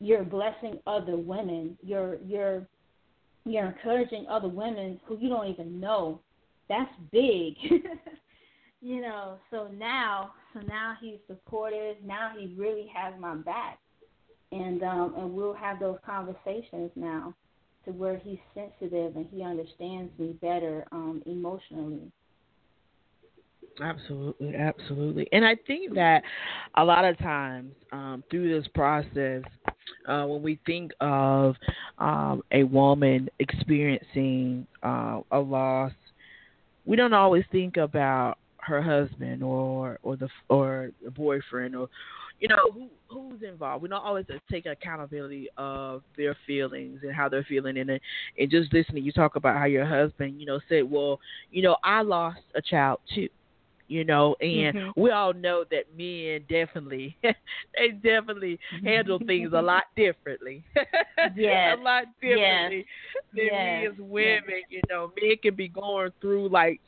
[0.00, 1.76] You're blessing other women.
[1.82, 2.66] You're you're
[3.44, 6.20] you're encouraging other women who you don't even know
[6.68, 7.54] that's big.
[8.80, 11.96] you know, so now so now he's supportive.
[12.04, 13.78] Now he really has my back.
[14.52, 17.34] And um and we'll have those conversations now
[17.84, 22.12] to where he's sensitive and he understands me better um emotionally.
[23.80, 25.28] Absolutely, absolutely.
[25.32, 26.22] And I think that
[26.76, 29.42] a lot of times um, through this process,
[30.08, 31.54] uh, when we think of
[31.98, 35.92] um, a woman experiencing uh, a loss
[36.88, 41.88] we don't always think about her husband or or the or the boyfriend or
[42.40, 43.82] you know who who's involved.
[43.82, 48.72] We don't always take accountability of their feelings and how they're feeling and and just
[48.72, 49.04] listening.
[49.04, 51.20] You talk about how your husband, you know, said, "Well,
[51.50, 53.28] you know, I lost a child too."
[53.88, 55.00] You know, and mm-hmm.
[55.00, 60.62] we all know that men definitely they definitely handle things a lot differently.
[61.34, 63.24] Yeah, a lot differently yes.
[63.34, 63.80] than yes.
[63.80, 64.42] we as women.
[64.48, 64.62] Yes.
[64.68, 66.80] You know, men can be going through like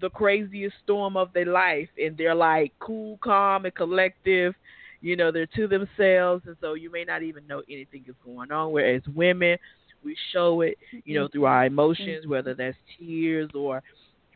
[0.00, 4.54] the craziest storm of their life and they're like cool, calm and collective.
[5.00, 8.50] You know, they're to themselves and so you may not even know anything is going
[8.50, 8.72] on.
[8.72, 9.58] Whereas women,
[10.04, 12.30] we show it, you know, through our emotions, mm-hmm.
[12.30, 13.82] whether that's tears or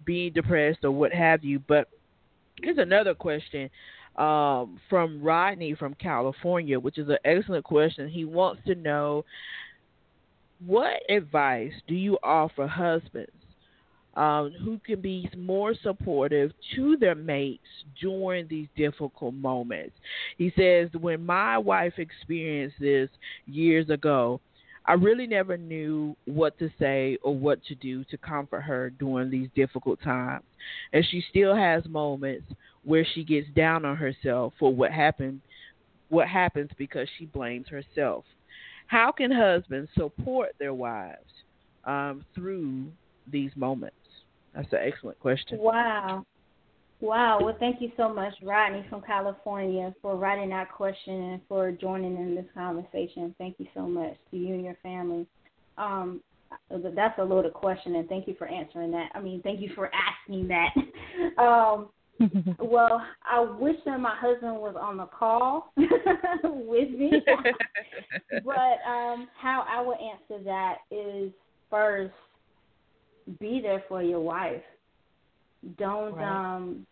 [0.04, 1.60] being depressed or what have you.
[1.66, 1.88] But
[2.62, 3.68] Here's another question
[4.16, 8.08] um, from Rodney from California, which is an excellent question.
[8.08, 9.24] He wants to know
[10.64, 13.32] what advice do you offer husbands
[14.14, 17.64] um, who can be more supportive to their mates
[18.00, 19.94] during these difficult moments?
[20.38, 23.08] He says, When my wife experienced this
[23.46, 24.40] years ago,
[24.86, 29.30] I really never knew what to say or what to do to comfort her during
[29.30, 30.44] these difficult times.
[30.92, 32.52] And she still has moments
[32.84, 35.40] where she gets down on herself for what happened
[36.08, 38.24] what happens because she blames herself.
[38.86, 41.30] How can husbands support their wives
[41.84, 42.88] um, through
[43.30, 43.96] these moments?
[44.54, 45.58] That's an excellent question.
[45.58, 46.26] Wow.
[47.02, 47.40] Wow.
[47.42, 52.16] Well, thank you so much, Rodney from California, for writing that question and for joining
[52.16, 53.34] in this conversation.
[53.38, 55.26] Thank you so much to you and your family.
[55.76, 56.20] Um,
[56.70, 59.08] that's a loaded question, and thank you for answering that.
[59.16, 60.70] I mean, thank you for asking that.
[61.42, 61.88] um,
[62.60, 67.14] well, I wish that my husband was on the call with me.
[68.44, 71.32] but um, how I would answer that is
[71.68, 72.14] first,
[73.40, 74.62] be there for your wife.
[75.78, 76.56] Don't right.
[76.56, 76.86] um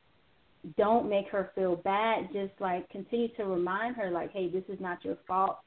[0.77, 2.29] don't make her feel bad.
[2.33, 5.59] Just like continue to remind her, like, hey, this is not your fault.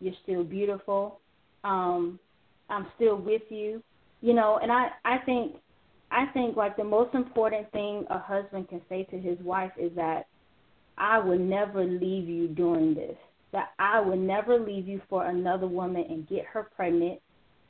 [0.00, 1.20] You're still beautiful.
[1.64, 2.18] Um,
[2.68, 3.82] I'm still with you.
[4.20, 5.56] You know, and I I think
[6.10, 9.90] I think like the most important thing a husband can say to his wife is
[9.96, 10.26] that
[10.98, 13.16] I will never leave you during this.
[13.52, 17.20] That I will never leave you for another woman and get her pregnant.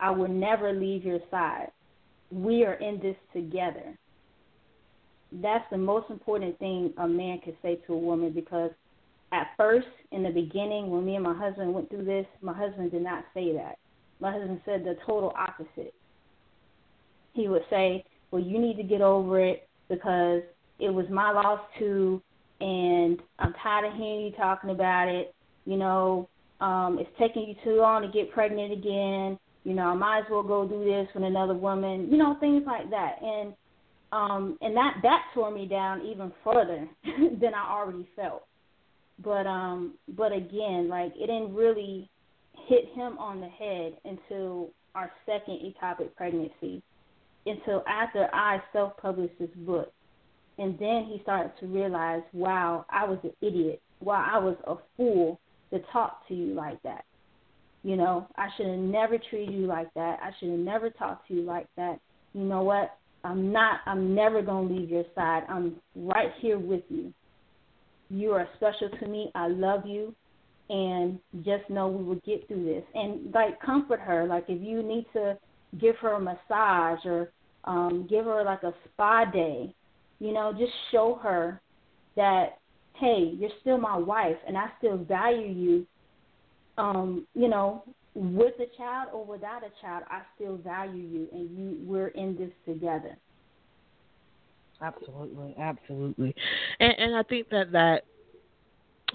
[0.00, 1.68] I will never leave your side.
[2.30, 3.96] We are in this together
[5.40, 8.70] that's the most important thing a man can say to a woman because
[9.32, 12.90] at first, in the beginning, when me and my husband went through this, my husband
[12.90, 13.78] did not say that.
[14.20, 15.94] My husband said the total opposite.
[17.32, 20.42] He would say, Well, you need to get over it because
[20.78, 22.20] it was my loss too,
[22.60, 25.34] and I'm tired of hearing you talking about it.
[25.64, 26.28] You know,
[26.60, 29.38] um, it's taking you too long to get pregnant again.
[29.64, 32.08] You know, I might as well go do this with another woman.
[32.10, 33.16] You know, things like that.
[33.22, 33.54] And
[34.12, 38.44] um, and that that tore me down even further than I already felt.
[39.24, 42.10] But um, but again, like it didn't really
[42.68, 46.82] hit him on the head until our second ectopic pregnancy,
[47.46, 49.92] until after I self-published this book,
[50.58, 53.80] and then he started to realize, wow, I was an idiot.
[54.00, 55.40] Wow, I was a fool
[55.70, 57.04] to talk to you like that.
[57.82, 60.18] You know, I should have never treated you like that.
[60.22, 61.98] I should have never talked to you like that.
[62.34, 62.96] You know what?
[63.24, 65.44] I'm not, I'm never going to leave your side.
[65.48, 67.12] I'm right here with you.
[68.10, 69.30] You are special to me.
[69.34, 70.14] I love you.
[70.68, 72.84] And just know we will get through this.
[72.94, 74.26] And like, comfort her.
[74.26, 75.38] Like, if you need to
[75.80, 77.30] give her a massage or
[77.64, 79.74] um, give her like a spa day,
[80.18, 81.60] you know, just show her
[82.16, 82.58] that,
[82.94, 85.86] hey, you're still my wife and I still value you.
[86.78, 91.56] Um, you know, with a child or without a child, I still value you, and
[91.56, 93.16] you we're in this together.
[94.80, 96.34] Absolutely, absolutely,
[96.80, 98.02] and and I think that that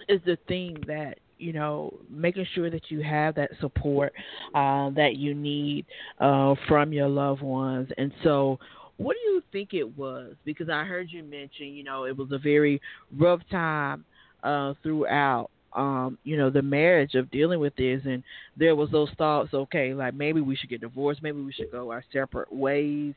[0.07, 4.13] is the thing that you know making sure that you have that support
[4.55, 5.85] uh, that you need
[6.19, 8.59] uh, from your loved ones, and so.
[8.99, 10.33] What do you think it was?
[10.43, 12.81] Because I heard you mention, you know, it was a very
[13.15, 14.03] rough time
[14.41, 18.23] uh, throughout um, you know, the marriage of dealing with this and
[18.57, 21.91] there was those thoughts, okay, like maybe we should get divorced, maybe we should go
[21.91, 23.13] our separate ways.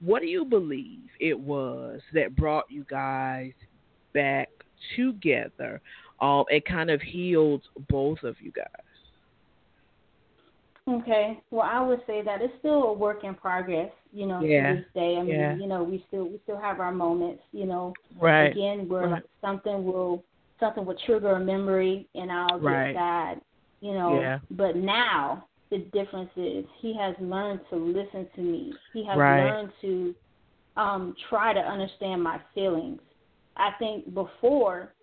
[0.00, 3.52] What do you believe it was that brought you guys
[4.12, 4.48] back
[4.96, 5.80] together?
[6.20, 8.66] Um, it kind of healed both of you guys.
[10.86, 11.40] Okay.
[11.50, 14.70] Well, I would say that it's still a work in progress, you know, yeah.
[14.70, 15.16] to this day.
[15.16, 15.56] I mean, yeah.
[15.56, 17.94] you know, we still we still have our moments, you know.
[18.20, 18.48] Right.
[18.50, 19.22] Again, where right.
[19.40, 20.22] something will
[20.64, 22.92] something would trigger a memory and I'll right.
[22.92, 23.40] get sad,
[23.80, 24.20] you know.
[24.20, 24.38] Yeah.
[24.50, 28.72] But now the difference is he has learned to listen to me.
[28.92, 29.44] He has right.
[29.44, 30.14] learned to
[30.76, 33.00] um try to understand my feelings.
[33.56, 34.94] I think before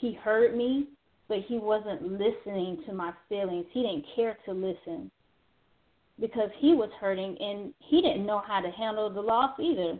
[0.00, 0.88] he heard me,
[1.28, 3.66] but he wasn't listening to my feelings.
[3.72, 5.10] He didn't care to listen
[6.20, 9.98] because he was hurting and he didn't know how to handle the loss either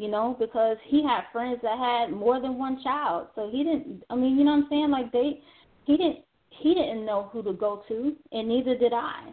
[0.00, 3.26] you know, because he had friends that had more than one child.
[3.34, 4.90] So he didn't I mean, you know what I'm saying?
[4.90, 5.42] Like they
[5.84, 9.30] he didn't he didn't know who to go to and neither did I.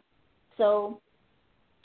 [0.58, 1.00] So,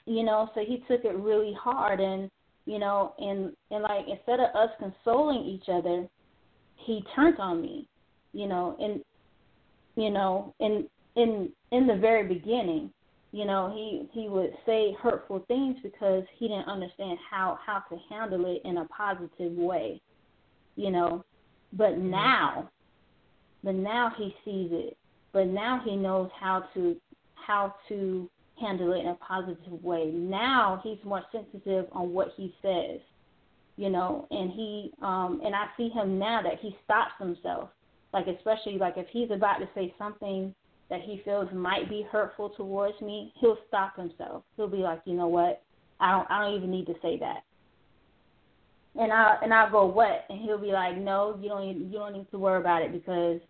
[0.05, 2.29] you know, so he took it really hard and
[2.67, 6.09] you know, and and like instead of us consoling each other,
[6.75, 7.87] he turned on me,
[8.33, 9.01] you know, and
[9.95, 12.91] you know, in in in the very beginning,
[13.33, 17.97] you know he he would say hurtful things because he didn't understand how how to
[18.11, 20.01] handle it in a positive way
[20.77, 21.25] you know.
[21.73, 22.11] But Mm-hmm.
[22.11, 22.71] now
[23.65, 24.97] but now he sees it.
[25.33, 26.97] But now he knows how to
[27.35, 28.31] how to
[28.61, 30.11] handle it in a positive way.
[30.13, 33.01] Now he's more sensitive on what he says
[33.77, 34.27] you know.
[34.31, 37.71] And he um and i see him now that he stops himself.
[38.13, 40.55] Like especially like if he's about to say something
[40.93, 44.43] that he feels might be hurtful towards me, he'll stop himself.
[44.59, 45.63] He'll be like, you know what?
[45.99, 47.45] I don't I don't even need to say that.
[49.01, 50.27] And I and I'll go what?
[50.29, 53.41] And he'll be like, no, you don't you don't need to worry about it because,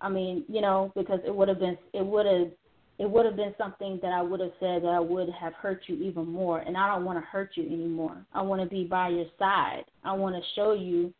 [0.00, 2.50] I mean, you know, because it would have been it would have
[2.98, 5.82] it would have been something that I would have said that I would have hurt
[5.86, 6.58] you even more.
[6.58, 8.26] And I don't want to hurt you anymore.
[8.34, 9.84] I want to be by your side.
[10.02, 11.14] I want to show you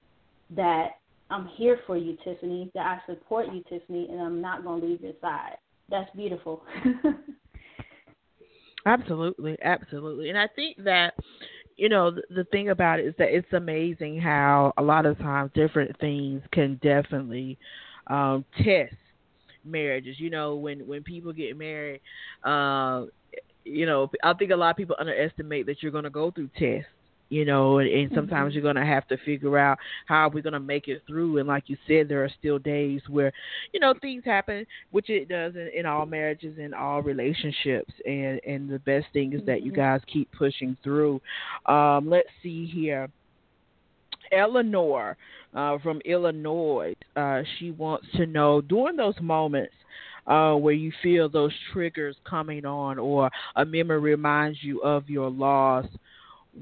[0.56, 0.96] that
[1.30, 4.86] I'm here for you, Tiffany, that I support you, Tiffany, and I'm not going to
[4.88, 5.58] leave your side
[5.90, 6.62] that's beautiful.
[8.86, 10.28] absolutely, absolutely.
[10.28, 11.14] And I think that
[11.76, 15.18] you know the, the thing about it is that it's amazing how a lot of
[15.18, 17.58] times different things can definitely
[18.08, 18.94] um test
[19.64, 20.16] marriages.
[20.18, 22.00] You know, when when people get married,
[22.44, 23.04] uh,
[23.64, 26.50] you know, I think a lot of people underestimate that you're going to go through
[26.58, 26.90] tests
[27.28, 28.54] you know, and, and sometimes mm-hmm.
[28.54, 31.38] you're going to have to figure out how we're going to make it through.
[31.38, 33.32] And like you said, there are still days where,
[33.72, 37.92] you know, things happen, which it does in, in all marriages and all relationships.
[38.04, 39.80] And and the best thing is that you Mm-hmm.
[39.80, 41.20] guys keep pushing through.
[41.66, 43.08] Um, let's see here.
[44.32, 45.16] Eleanor
[45.54, 49.74] uh, from Illinois, uh, she wants to know during those moments
[50.26, 55.30] uh, where you feel those triggers coming on or a memory reminds you of your
[55.30, 55.86] loss,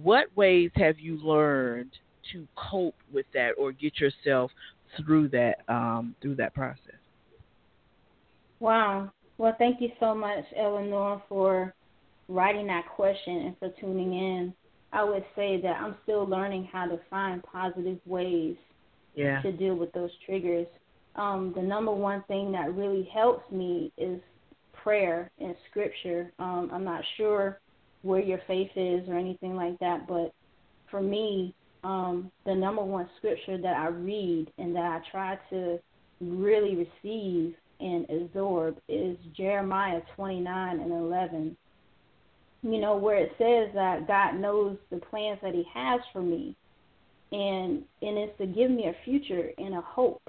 [0.03, 1.91] what ways have you learned
[2.33, 4.51] to cope with that or get yourself
[4.97, 6.81] through that um, through that process?
[8.61, 9.11] Wow.
[9.39, 11.75] Well, thank you so much, Eleanor, for
[12.29, 14.55] writing that question and for tuning in.
[14.93, 18.57] I would say that I'm still learning how to find positive ways
[19.15, 19.43] yeah.
[19.43, 20.67] to deal with those triggers.
[21.17, 24.21] um, the number one thing that really helps me is
[24.73, 26.33] prayer and scripture.
[26.39, 27.61] Um, I'm not sure
[28.07, 30.33] where your faith is or anything like that, but
[30.91, 31.55] for me,
[31.85, 35.79] um, the number one scripture that I read and that I try to
[36.21, 41.57] really receive and absorb is Jeremiah 29 and 11.
[42.63, 46.57] You know, where it says that God knows the plans that He has for me,
[47.31, 50.23] and and it's to give me a future and a hope.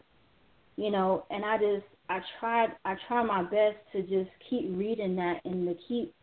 [0.75, 5.15] You know, and I just I tried I try my best to just keep reading
[5.15, 6.13] that and to keep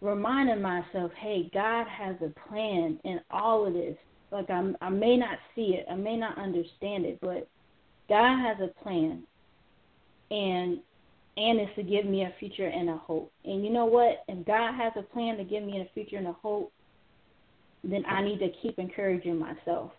[0.00, 3.96] reminding myself, hey, God has a plan in all of this.
[4.30, 7.48] Like I'm, I may not see it, I may not understand it, but
[8.08, 9.22] God has a plan,
[10.30, 10.78] and
[11.38, 13.32] and it's to give me a future and a hope.
[13.44, 14.24] And you know what?
[14.26, 16.72] If God has a plan to give me a future and a hope,
[17.84, 19.92] then I need to keep encouraging myself.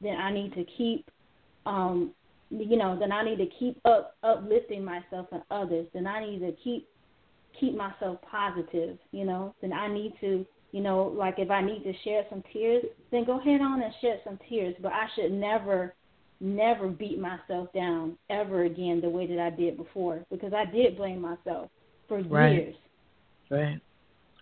[0.00, 1.10] Then I need to keep,
[1.66, 2.12] um,
[2.50, 5.88] you know, then I need to keep up uplifting myself and others.
[5.92, 6.88] Then I need to keep
[7.60, 8.98] keep myself positive.
[9.12, 12.42] You know, then I need to, you know, like if I need to share some
[12.52, 14.74] tears, then go ahead on and shed some tears.
[14.80, 15.94] But I should never
[16.40, 20.96] never beat myself down ever again the way that I did before because I did
[20.96, 21.70] blame myself
[22.08, 22.52] for right.
[22.52, 22.74] years.
[23.50, 23.80] Right.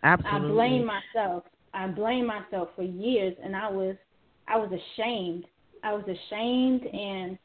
[0.02, 0.48] Absolutely.
[0.48, 1.44] I blame myself.
[1.72, 3.96] I blame myself for years and I was
[4.48, 5.44] I was ashamed.
[5.82, 7.38] I was ashamed and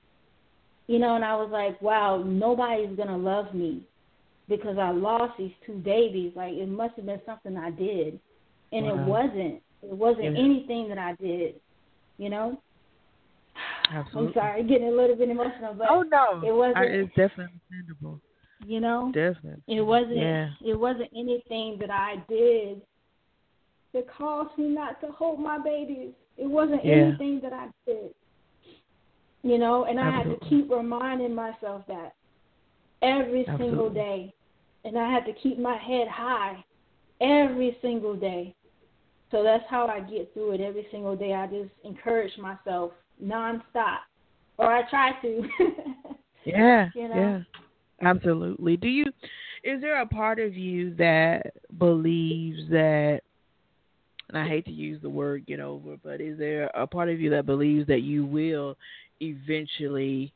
[0.88, 3.88] you know, and I was like, Wow, nobody's gonna love me
[4.50, 6.34] because I lost these two babies.
[6.36, 8.20] Like it must have been something I did.
[8.72, 8.94] And wow.
[8.94, 9.62] it wasn't.
[9.82, 10.44] It wasn't yeah.
[10.44, 11.56] anything that I did,
[12.18, 12.62] you know?
[13.92, 14.28] Absolutely.
[14.28, 16.86] I'm sorry, getting a little bit emotional, but oh no, it wasn't.
[16.86, 18.20] it's definitely understandable.
[18.66, 19.64] You know, definitely.
[19.68, 20.18] It wasn't.
[20.18, 20.50] Yeah.
[20.66, 22.82] It wasn't anything that I did
[23.94, 26.12] that caused me not to hold my babies.
[26.38, 26.96] It wasn't yeah.
[26.96, 28.14] anything that I did.
[29.42, 30.32] You know, and I Absolutely.
[30.32, 32.14] had to keep reminding myself that
[33.02, 33.66] every Absolutely.
[33.66, 34.34] single day,
[34.84, 36.64] and I had to keep my head high
[37.22, 38.56] every single day.
[39.32, 41.34] So that's how I get through it every single day.
[41.34, 42.92] I just encourage myself
[43.24, 44.00] nonstop,
[44.58, 45.44] or I try to.
[46.46, 47.16] yeah, you know?
[47.16, 48.78] yeah, absolutely.
[48.78, 49.06] Do you?
[49.64, 53.22] Is there a part of you that believes that?
[54.30, 57.20] And I hate to use the word "get over," but is there a part of
[57.20, 58.78] you that believes that you will
[59.20, 60.34] eventually?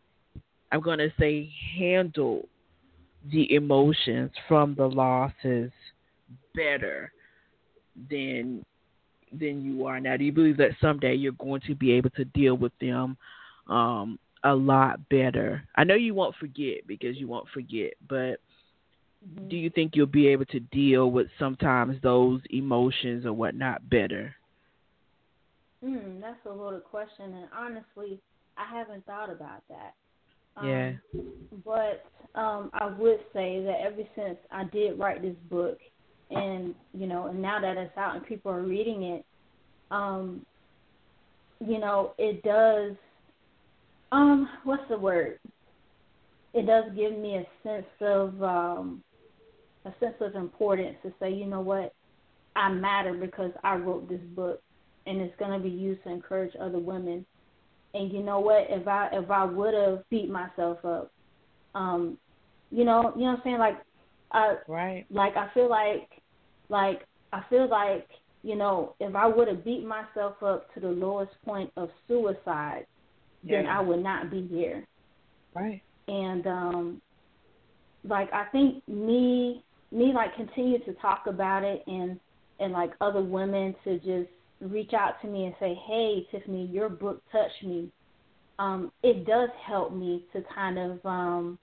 [0.72, 2.48] I'm going to say handle
[3.32, 5.72] the emotions from the losses
[6.56, 7.12] better
[8.10, 8.64] than
[9.32, 10.18] than you are now.
[10.18, 13.18] Do you believe that someday you're going to be able to deal with them
[13.68, 15.64] um, a lot better?
[15.76, 18.38] I know you won't forget because you won't forget, but
[19.26, 19.48] mm-hmm.
[19.50, 24.36] do you think you'll be able to deal with sometimes those emotions or whatnot better?
[25.84, 28.20] Hmm, that's a loaded question, and honestly,
[28.58, 29.96] I haven't thought about that.
[30.56, 30.92] Um, yeah.
[31.66, 32.06] But
[32.36, 35.78] um, I would say that ever since I did write this book,
[36.32, 39.26] and you know, and now that it's out and people are reading it,
[39.92, 40.46] um,
[41.60, 42.96] you know, it does.
[44.12, 45.40] Um, what's the word?
[46.54, 49.04] It does give me a sense of um,
[49.86, 51.94] a sense of importance to say, you know what,
[52.56, 54.62] I matter because I wrote this book,
[55.06, 57.26] and it's going to be used to encourage other women.
[57.94, 58.68] And you know what?
[58.70, 61.12] If I if I would have beat myself up,
[61.76, 62.18] um,
[62.74, 63.58] you know, you know what I'm saying?
[63.60, 63.78] Like,
[64.32, 65.06] I right.
[65.12, 66.10] Like I feel like
[66.70, 68.08] like I feel like
[68.42, 72.88] you know if I would have beat myself up to the lowest point of suicide,
[73.44, 73.62] yeah.
[73.62, 74.86] then I would not be here.
[75.54, 75.84] Right.
[76.08, 77.02] And um,
[78.04, 82.20] like I think me me like continue to talk about it and
[82.60, 86.90] and like other women to just reach out to me and say, "Hey, Tiffany, your
[86.90, 87.92] book touched me."
[88.58, 91.60] Um, it does help me to kind of um,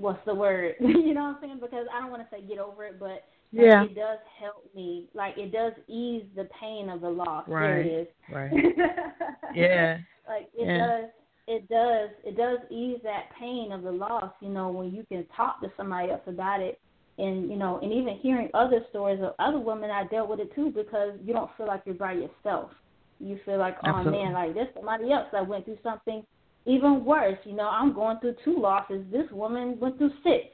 [0.00, 0.74] what's the word?
[0.80, 1.58] you know what I'm saying?
[1.60, 3.84] Because I don't want to say get over it, but yeah.
[3.84, 5.08] it does help me.
[5.14, 7.44] Like it does ease the pain of the loss.
[7.48, 7.66] Right.
[7.66, 8.08] There it is.
[8.32, 8.52] Right.
[9.54, 9.98] yeah.
[10.28, 10.86] Like it yeah.
[10.86, 11.10] does
[11.46, 15.26] it does it does ease that pain of the loss, you know, when you can
[15.36, 16.80] talk to somebody else about it
[17.18, 20.54] and you know, and even hearing other stories of other women I dealt with it
[20.54, 22.70] too because you don't feel like you're by yourself.
[23.18, 24.18] You feel like, Absolutely.
[24.18, 26.24] oh man, like there's somebody else that went through something
[26.66, 27.38] even worse.
[27.44, 29.04] You know, I'm going through two losses.
[29.10, 30.46] This woman went through six.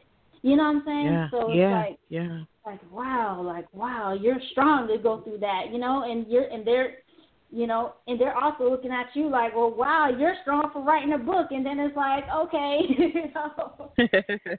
[0.43, 1.07] You know what I'm saying?
[1.07, 1.29] Yeah.
[1.31, 1.83] So it's yeah.
[1.83, 2.39] like yeah.
[2.65, 6.67] like wow, like wow, you're strong to go through that, you know, and you're and
[6.67, 6.99] they're
[7.51, 11.13] you know, and they're also looking at you like, well, wow, you're strong for writing
[11.13, 13.93] a book, and then it's like, okay, you know,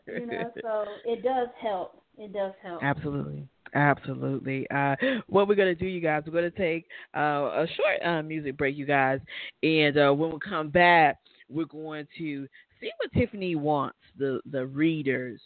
[0.08, 2.02] you know, so it does help.
[2.18, 2.82] It does help.
[2.84, 3.48] Absolutely.
[3.76, 4.68] Absolutely.
[4.72, 4.96] Uh,
[5.28, 6.86] what we're going to do, you guys, we're going to take
[7.16, 9.20] uh, a short uh, music break, you guys.
[9.62, 11.18] And uh, when we come back,
[11.50, 12.48] we're going to
[12.80, 15.40] see what Tiffany wants the the readers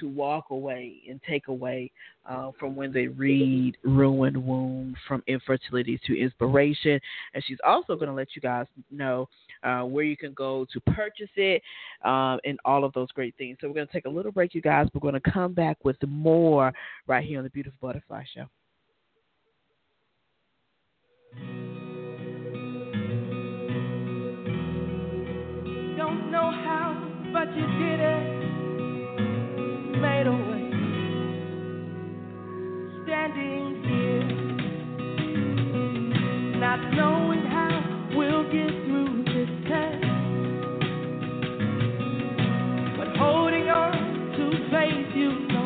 [0.00, 1.90] to walk away and take away
[2.28, 7.00] uh, from when they read Ruined Womb from Infertility to Inspiration.
[7.34, 9.28] And she's also going to let you guys know
[9.62, 11.62] uh, where you can go to purchase it
[12.04, 13.58] um, and all of those great things.
[13.60, 14.88] So we're going to take a little break, you guys.
[14.94, 16.72] We're going to come back with more
[17.06, 18.46] right here on the Beautiful Butterfly Show.
[27.56, 28.24] You did it.
[30.00, 30.66] Made a way.
[33.04, 34.26] Standing here,
[36.60, 37.72] not knowing how
[38.16, 40.04] we'll get through this test.
[42.98, 43.92] But holding on
[44.36, 45.62] to faith, you know.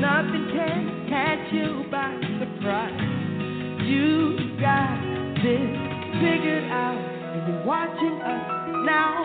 [0.00, 3.00] Nothing can catch you by surprise.
[3.84, 4.99] You got
[7.70, 8.42] watching us
[8.84, 9.22] now.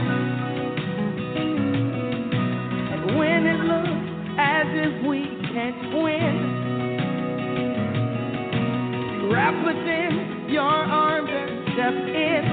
[2.93, 4.05] And when it looks
[4.37, 6.35] as if we can't win,
[9.33, 12.45] wrap within your arms and step in.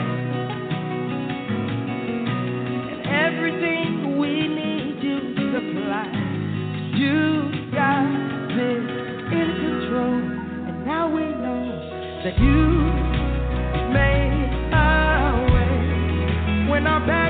[2.88, 6.08] And everything we need you to supply.
[6.96, 7.20] You
[7.74, 8.08] got
[8.56, 8.80] this
[9.28, 10.16] in control,
[10.68, 11.62] and now we know
[12.24, 13.01] that you
[16.84, 17.21] way when our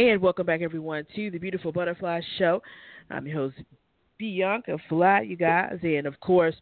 [0.00, 2.62] And welcome back, everyone, to the Beautiful Butterfly Show.
[3.10, 3.56] I'm your host,
[4.16, 6.54] Bianca Fly, you guys, and of course,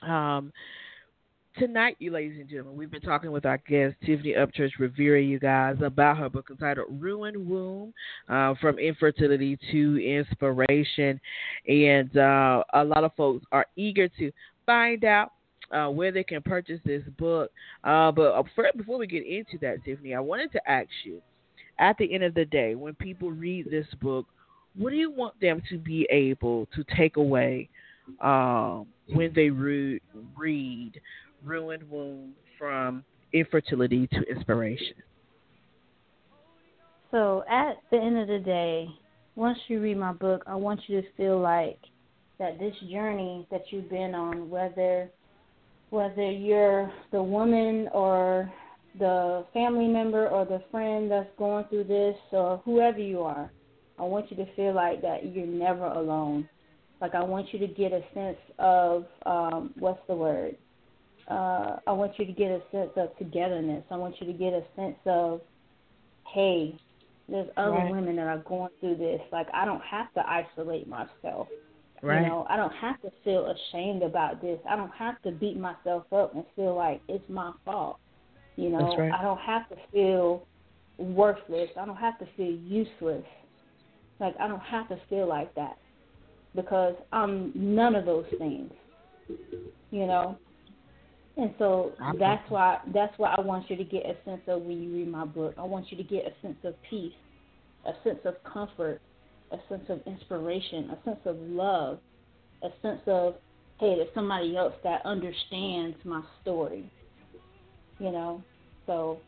[0.00, 0.50] um,
[1.58, 5.38] tonight, you ladies and gentlemen, we've been talking with our guest Tiffany Upchurch Rivera, you
[5.38, 7.92] guys, about her book entitled "Ruined Womb:
[8.30, 11.20] uh, From Infertility to Inspiration,"
[11.68, 14.32] and uh, a lot of folks are eager to
[14.64, 15.32] find out.
[15.70, 17.50] Uh, where they can purchase this book.
[17.82, 18.42] Uh, but uh,
[18.76, 21.22] before we get into that, Tiffany, I wanted to ask you
[21.82, 24.26] at the end of the day, when people read this book,
[24.76, 27.68] what do you want them to be able to take away
[28.20, 30.00] um, when they re-
[30.36, 30.92] read
[31.44, 34.94] Ruined Womb from Infertility to Inspiration?
[37.10, 38.88] So, at the end of the day,
[39.34, 41.78] once you read my book, I want you to feel like
[42.38, 45.10] that this journey that you've been on, whether
[45.90, 48.50] whether you're the woman or
[48.98, 53.50] the family member or the friend that's going through this or whoever you are,
[53.98, 56.48] I want you to feel like that you're never alone.
[57.00, 60.56] Like I want you to get a sense of um, what's the word?
[61.28, 63.84] Uh, I want you to get a sense of togetherness.
[63.90, 65.40] I want you to get a sense of,
[66.32, 66.78] hey,
[67.28, 67.90] there's other right.
[67.90, 69.20] women that are going through this.
[69.30, 71.48] Like I don't have to isolate myself.
[72.02, 72.22] Right.
[72.22, 74.58] You know, I don't have to feel ashamed about this.
[74.68, 78.00] I don't have to beat myself up and feel like it's my fault.
[78.56, 79.12] You know, right.
[79.12, 80.46] I don't have to feel
[80.98, 81.70] worthless.
[81.80, 83.24] I don't have to feel useless.
[84.20, 85.78] Like I don't have to feel like that
[86.54, 88.70] because I'm none of those things.
[89.90, 90.38] You know,
[91.36, 94.82] and so that's why that's why I want you to get a sense of when
[94.82, 95.54] you read my book.
[95.58, 97.12] I want you to get a sense of peace,
[97.86, 99.00] a sense of comfort,
[99.50, 101.98] a sense of inspiration, a sense of love,
[102.62, 103.34] a sense of
[103.80, 106.90] hey, there's somebody else that understands my story.
[108.02, 108.42] You know,
[108.84, 109.20] so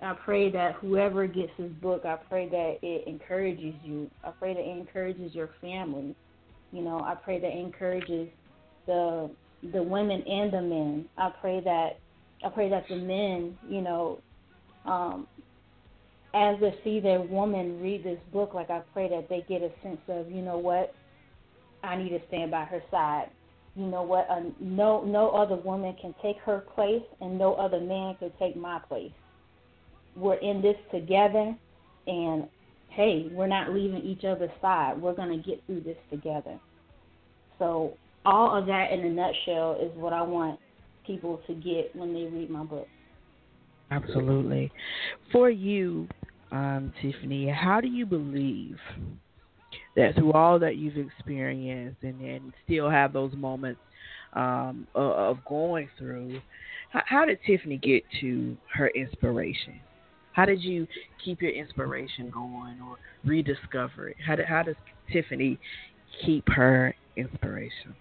[0.00, 4.10] I pray that whoever gets this book, I pray that it encourages you.
[4.24, 6.16] I pray that it encourages your family.
[6.72, 8.28] You know, I pray that it encourages
[8.86, 9.30] the
[9.74, 11.04] the women and the men.
[11.18, 11.98] I pray that
[12.42, 14.18] I pray that the men, you know,
[14.86, 15.26] um,
[16.34, 19.70] as they see their woman read this book, like I pray that they get a
[19.82, 20.94] sense of, you know what,
[21.82, 23.26] I need to stand by her side.
[23.80, 27.80] You know what, uh, no no other woman can take her place, and no other
[27.80, 29.10] man can take my place.
[30.14, 31.56] We're in this together,
[32.06, 32.46] and
[32.90, 35.00] hey, we're not leaving each other's side.
[35.00, 36.60] We're gonna get through this together.
[37.58, 37.94] So
[38.26, 40.60] all of that in a nutshell is what I want
[41.06, 42.86] people to get when they read my book.
[43.90, 44.70] Absolutely.
[45.32, 46.06] For you,
[46.52, 48.76] um, Tiffany, how do you believe
[49.96, 53.80] that through all that you've experienced and, and still have those moments
[54.34, 56.40] um, of going through,
[56.90, 59.80] how, how did Tiffany get to her inspiration?
[60.32, 60.86] How did you
[61.24, 64.16] keep your inspiration going or rediscover it?
[64.24, 64.76] How, did, how does
[65.12, 65.58] Tiffany
[66.24, 67.94] keep her inspiration?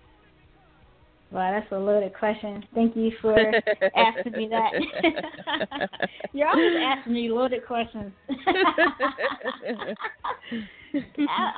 [1.32, 2.66] Well, that's a loaded question.
[2.74, 3.38] Thank you for
[3.96, 4.72] asking me that.
[6.34, 8.12] You're always asking me loaded questions.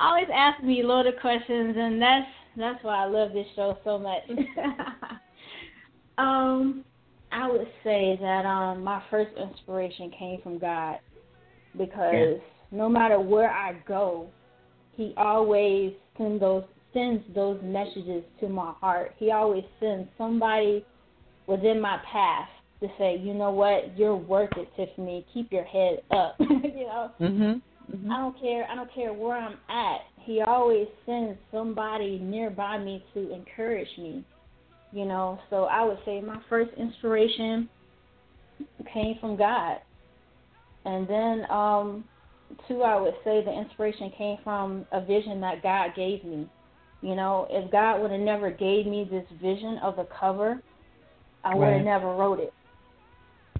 [0.00, 2.26] always ask me loaded questions, and that's
[2.56, 4.22] that's why I love this show so much.
[6.18, 6.84] um,
[7.30, 10.98] I would say that um my first inspiration came from God
[11.76, 12.36] because yeah.
[12.70, 14.28] no matter where I go,
[14.96, 19.14] He always sends those sends those messages to my heart.
[19.16, 20.84] He always sends somebody
[21.46, 22.48] within my path
[22.80, 25.24] to say, you know what, you're worth it, Tiffany.
[25.32, 26.36] Keep your head up.
[26.40, 27.10] you know.
[27.20, 27.62] Mhm.
[27.90, 28.10] Mm-hmm.
[28.10, 28.66] I don't care.
[28.70, 30.00] I don't care where I'm at.
[30.24, 34.24] He always sends somebody nearby me to encourage me.
[34.92, 37.68] You know, so I would say my first inspiration
[38.92, 39.78] came from God,
[40.84, 42.04] and then um,
[42.68, 46.46] two, I would say the inspiration came from a vision that God gave me.
[47.00, 50.62] You know, if God would have never gave me this vision of the cover,
[51.42, 51.84] I would have right.
[51.84, 52.52] never wrote it.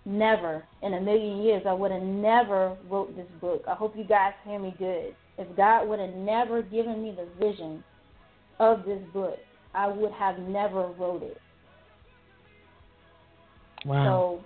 [0.05, 3.63] Never in a million years, I would have never wrote this book.
[3.69, 5.15] I hope you guys hear me good.
[5.39, 7.85] If God would have never given me the vision
[8.59, 9.39] of this book,
[9.75, 11.39] I would have never wrote it.
[13.85, 14.41] Wow.
[14.41, 14.45] So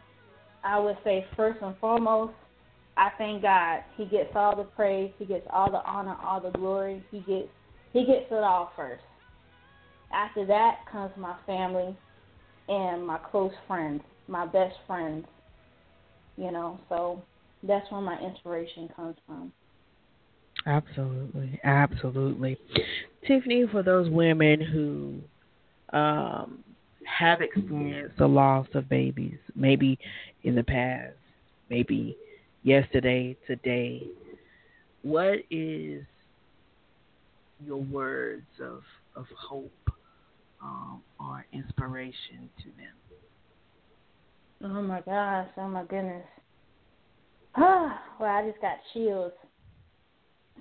[0.62, 2.34] I would say first and foremost,
[2.96, 3.80] I thank God.
[3.96, 7.04] He gets all the praise, he gets all the honor, all the glory.
[7.10, 7.48] He gets
[7.92, 9.02] he gets it all first.
[10.12, 11.96] After that comes my family
[12.68, 15.24] and my close friends, my best friends.
[16.36, 17.22] You know, so
[17.62, 19.52] that's where my inspiration comes from.
[20.66, 22.58] Absolutely, absolutely.
[23.26, 26.64] Tiffany, for those women who um,
[27.04, 29.98] have experienced the loss of babies, maybe
[30.42, 31.14] in the past,
[31.70, 32.16] maybe
[32.62, 34.02] yesterday, today,
[35.02, 36.02] what is
[37.64, 38.82] your words of
[39.14, 39.70] of hope
[40.62, 42.92] um, or inspiration to them?
[44.62, 45.48] Oh my gosh!
[45.56, 46.26] Oh my goodness!
[48.18, 49.32] Well, I just got chills.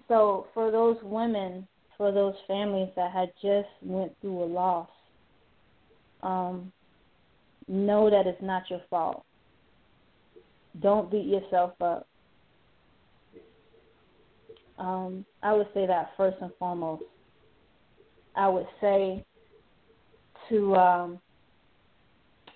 [0.10, 1.66] So for those women,
[1.98, 4.90] for those families that had just went through a loss,
[6.22, 6.72] um,
[7.70, 9.24] know that it's not your fault.
[10.82, 12.08] Don't beat yourself up.
[14.78, 17.04] Um, I would say that first and foremost.
[18.36, 19.24] I would say
[20.50, 21.20] to um,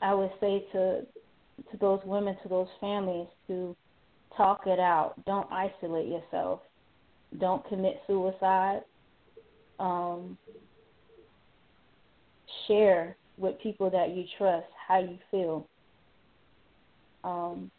[0.02, 1.06] I would say to
[1.72, 3.76] to those women, to those families, to
[4.36, 5.14] talk it out.
[5.26, 6.62] Don't isolate yourself.
[7.39, 8.82] Don't commit suicide.
[9.80, 10.38] Um,
[12.68, 15.68] share with people that you trust how you feel.
[17.24, 17.72] Um,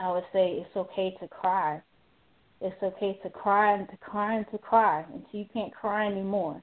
[0.00, 1.80] I would say it's okay to cry.
[2.60, 6.62] It's okay to cry and to cry and to cry until you can't cry anymore.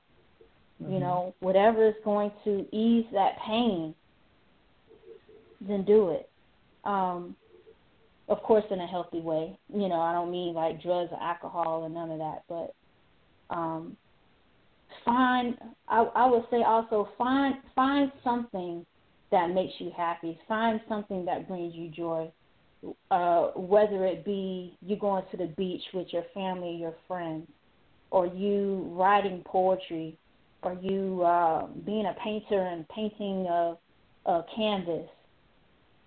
[0.82, 0.94] Mm-hmm.
[0.94, 3.94] You know, whatever is going to ease that pain,
[5.68, 6.31] then do it.
[6.84, 7.36] Um,
[8.28, 9.58] of course, in a healthy way.
[9.74, 12.74] You know, I don't mean like drugs or alcohol and none of that, but
[13.54, 13.98] um,
[15.04, 15.58] find.
[15.88, 18.86] I, I would say also find find something
[19.32, 20.40] that makes you happy.
[20.48, 22.32] Find something that brings you joy.
[23.12, 27.48] Uh, whether it be you going to the beach with your family, your friends,
[28.10, 30.18] or you writing poetry,
[30.64, 33.78] or you uh, being a painter and painting a,
[34.26, 35.08] a canvas.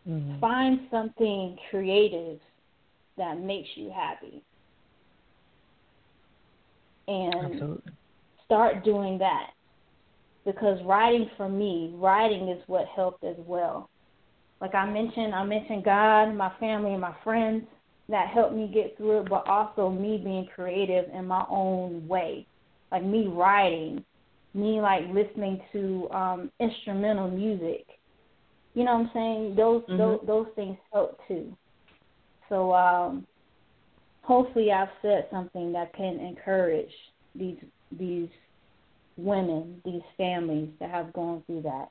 [0.09, 0.41] Mm-hmm.
[0.41, 2.39] Find something creative
[3.17, 4.43] that makes you happy.
[7.09, 7.93] And Absolutely.
[8.45, 9.51] start doing that.
[10.45, 13.89] Because writing for me, writing is what helped as well.
[14.61, 17.65] Like I mentioned, I mentioned God, my family, and my friends
[18.09, 22.47] that helped me get through it, but also me being creative in my own way.
[22.93, 24.05] Like me writing,
[24.53, 27.87] me like listening to um instrumental music
[28.75, 29.55] you know what I'm saying?
[29.57, 29.97] Those mm-hmm.
[29.97, 31.57] those those things help too.
[32.49, 33.27] So um,
[34.23, 36.93] hopefully I've said something that can encourage
[37.35, 37.59] these
[37.99, 38.29] these
[39.17, 41.89] women, these families that have gone through that.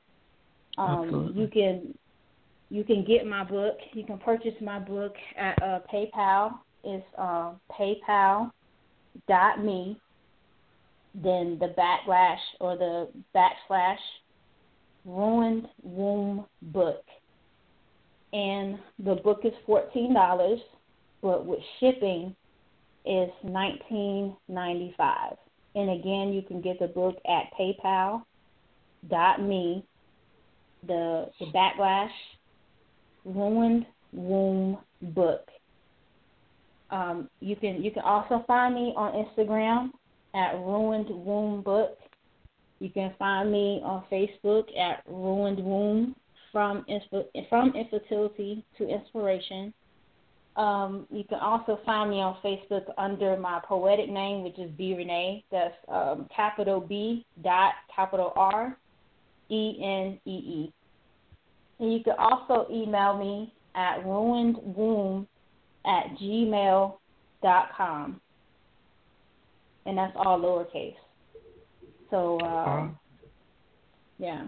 [0.76, 1.94] Um, you can
[2.70, 3.76] you can get my book.
[3.92, 6.58] You can purchase my book at uh, PayPal.
[6.82, 8.50] It's uh, PayPal
[9.28, 9.98] dot me.
[11.14, 13.96] Then the backlash or the backslash
[15.04, 17.02] Ruined Womb book.
[18.32, 20.58] And the book is $14,
[21.22, 22.34] but with shipping
[23.04, 25.36] is $19.95.
[25.76, 28.24] And again, you can get the book at paypal.me,
[30.86, 32.10] the, the backlash,
[33.24, 35.48] Ruined Womb book.
[36.90, 39.90] Um, you can you can also find me on Instagram
[40.34, 41.98] at Ruined Womb Book.
[42.80, 46.16] You can find me on Facebook at Ruined Womb
[46.52, 46.84] from
[47.48, 49.72] from infertility to inspiration.
[50.56, 54.94] Um, you can also find me on Facebook under my poetic name, which is B
[54.94, 55.44] Renee.
[55.50, 58.76] That's um, capital B dot capital R
[59.50, 60.72] E N E E.
[61.80, 65.26] And you can also email me at ruinedwomb
[65.86, 66.94] at gmail
[67.42, 68.20] dot com.
[69.86, 70.94] And that's all lowercase.
[72.14, 72.86] So, uh,
[74.20, 74.46] yeah.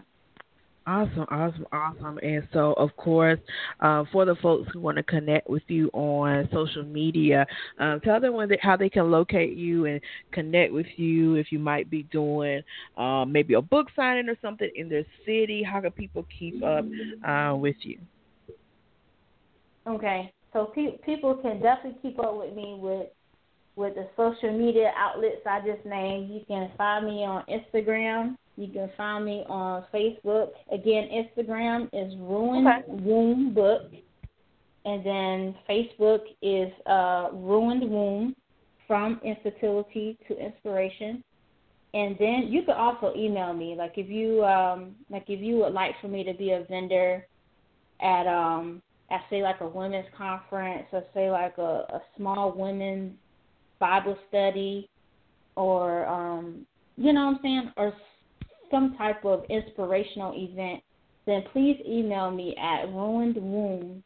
[0.86, 2.18] Awesome, awesome, awesome.
[2.18, 3.40] And so, of course,
[3.80, 7.44] uh, for the folks who want to connect with you on social media,
[7.80, 10.00] um, tell them they, how they can locate you and
[10.30, 12.62] connect with you if you might be doing
[12.96, 15.64] um, maybe a book signing or something in their city.
[15.64, 16.84] How can people keep up
[17.26, 17.98] uh, with you?
[19.88, 23.08] Okay, so pe- people can definitely keep up with me with
[23.76, 26.30] with the social media outlets I just named.
[26.30, 28.36] You can find me on Instagram.
[28.56, 30.48] You can find me on Facebook.
[30.72, 32.84] Again, Instagram is Ruined okay.
[32.88, 33.82] Womb Book.
[34.86, 38.34] And then Facebook is uh, Ruined Womb
[38.86, 41.22] from infertility to inspiration.
[41.92, 43.74] And then you can also email me.
[43.76, 47.26] Like if you um like if you would like for me to be a vendor
[48.00, 53.14] at um at say like a women's conference or say like a, a small women's
[53.78, 54.88] Bible study
[55.56, 56.66] or um
[56.96, 57.92] you know what I'm saying or
[58.70, 60.82] some type of inspirational event,
[61.26, 64.02] then please email me at ruinedwomb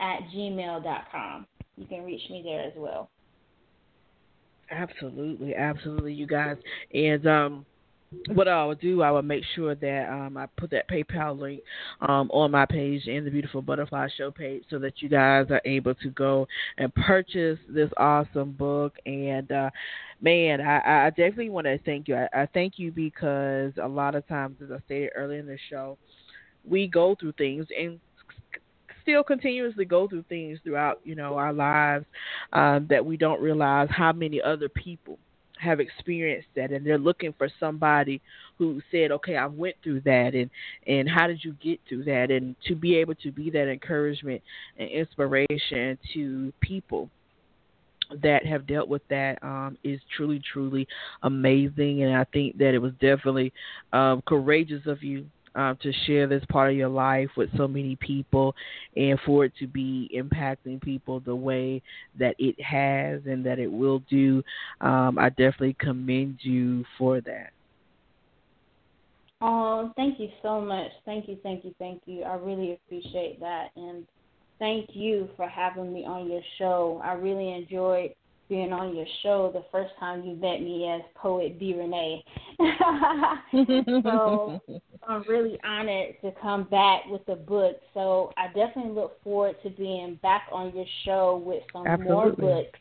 [0.00, 1.46] at gmail.com.
[1.76, 3.10] You can reach me there as well.
[4.70, 6.56] Absolutely, absolutely, you guys.
[6.92, 7.66] And um
[8.28, 11.60] what I will do, I will make sure that um, I put that PayPal link
[12.00, 15.60] um, on my page and the Beautiful Butterfly Show page so that you guys are
[15.64, 16.46] able to go
[16.78, 18.94] and purchase this awesome book.
[19.06, 19.70] And uh,
[20.20, 22.16] man, I, I definitely want to thank you.
[22.16, 25.58] I, I thank you because a lot of times, as I stated earlier in the
[25.70, 25.98] show,
[26.68, 28.00] we go through things and
[29.02, 32.06] still continuously go through things throughout you know our lives
[32.54, 35.18] um, that we don't realize how many other people
[35.58, 38.20] have experienced that and they're looking for somebody
[38.58, 40.50] who said okay i went through that and
[40.86, 44.42] and how did you get through that and to be able to be that encouragement
[44.78, 47.08] and inspiration to people
[48.22, 50.86] that have dealt with that um, is truly, truly
[51.22, 52.02] amazing.
[52.02, 53.52] And I think that it was definitely
[53.92, 57.96] um, courageous of you um, to share this part of your life with so many
[57.96, 58.54] people
[58.96, 61.82] and for it to be impacting people the way
[62.18, 64.42] that it has and that it will do.
[64.80, 67.50] Um, I definitely commend you for that.
[69.40, 70.90] Oh, thank you so much.
[71.04, 72.22] Thank you, thank you, thank you.
[72.22, 73.68] I really appreciate that.
[73.76, 74.06] And
[74.58, 77.00] thank you for having me on your show.
[77.04, 78.14] I really enjoyed
[78.48, 82.24] being on your show the first time you met me as poet B Renee.
[84.02, 84.60] so
[85.08, 87.76] I'm really honored to come back with the book.
[87.94, 92.12] So I definitely look forward to being back on your show with some Absolutely.
[92.12, 92.78] more books,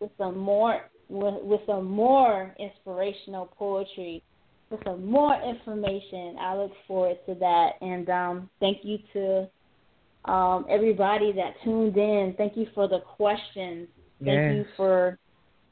[0.00, 4.22] with some more with, with some more inspirational poetry,
[4.70, 6.36] with some more information.
[6.40, 7.72] I look forward to that.
[7.80, 12.34] And um, thank you to um, everybody that tuned in.
[12.38, 13.88] Thank you for the questions.
[14.24, 14.54] Thank yes.
[14.54, 15.18] you for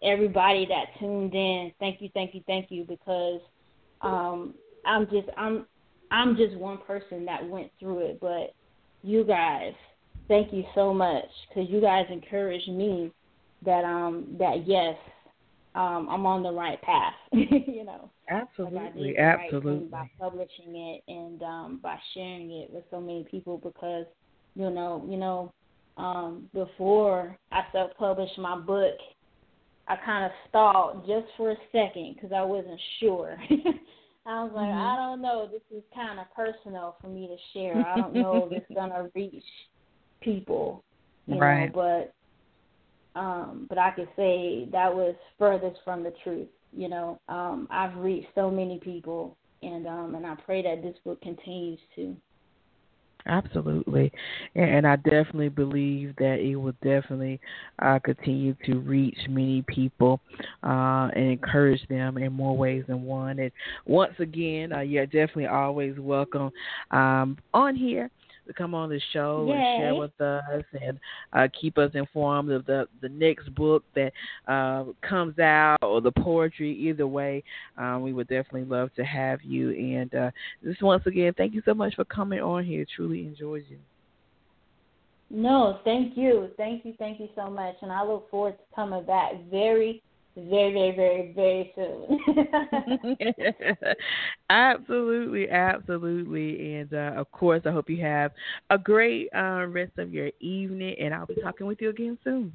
[0.03, 1.72] everybody that tuned in.
[1.78, 3.40] Thank you, thank you, thank you because
[4.03, 4.55] um,
[4.86, 5.66] I'm just I'm
[6.11, 8.55] I'm just one person that went through it, but
[9.03, 9.72] you guys,
[10.28, 13.12] thank you so much because you guys encouraged me
[13.64, 14.96] that um that yes,
[15.74, 17.14] um I'm on the right path.
[17.32, 19.88] you know, absolutely, absolutely.
[19.88, 24.07] Right by publishing it and um by sharing it with so many people because
[24.55, 25.53] you know you know
[26.01, 28.96] um before I self published my book,
[29.86, 33.36] I kind of stalled just for a second because I wasn't sure.
[34.26, 34.78] I was like, mm-hmm.
[34.78, 35.48] I don't know.
[35.51, 37.84] This is kind of personal for me to share.
[37.86, 39.44] I don't know if it's gonna reach
[40.20, 40.84] people,
[41.26, 41.74] you right.
[41.74, 42.07] know.
[43.14, 46.48] But um, but I could say that was furthest from the truth.
[46.72, 50.96] You know, um, I've reached so many people, and um, and I pray that this
[51.05, 52.16] book continues to.
[53.27, 54.11] Absolutely,
[54.55, 57.39] and I definitely believe that it will definitely
[57.81, 60.21] uh, continue to reach many people
[60.64, 63.39] uh, and encourage them in more ways than one.
[63.39, 63.53] And
[63.87, 66.51] once again, uh, you're definitely always welcome
[66.91, 68.11] um, on here
[68.51, 69.55] to come on the show Yay.
[69.55, 70.98] and share with us and
[71.32, 74.12] uh, keep us informed of the the next book that
[74.48, 76.72] uh, comes out or the poetry.
[76.72, 77.42] Either way,
[77.78, 79.70] um, we would definitely love to have you.
[79.70, 80.30] And uh,
[80.64, 82.84] just once again, thank you so much for coming on here.
[82.96, 83.78] Truly enjoyed you.
[85.32, 89.05] No, thank you, thank you, thank you so much, and I look forward to coming
[89.05, 90.03] back very
[90.37, 92.20] very, very, very, very soon.
[94.51, 96.74] absolutely, absolutely.
[96.74, 98.33] And uh, of course, I hope you have
[98.70, 102.53] a great uh, rest of your evening, and I'll be talking with you again soon.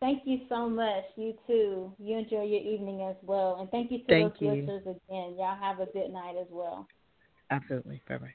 [0.00, 1.04] Thank you so much.
[1.16, 1.92] You too.
[1.98, 3.56] You enjoy your evening as well.
[3.58, 4.50] And thank you to thank those you.
[4.50, 5.36] listeners again.
[5.38, 6.86] Y'all have a good night as well.
[7.50, 8.02] Absolutely.
[8.08, 8.34] Bye bye.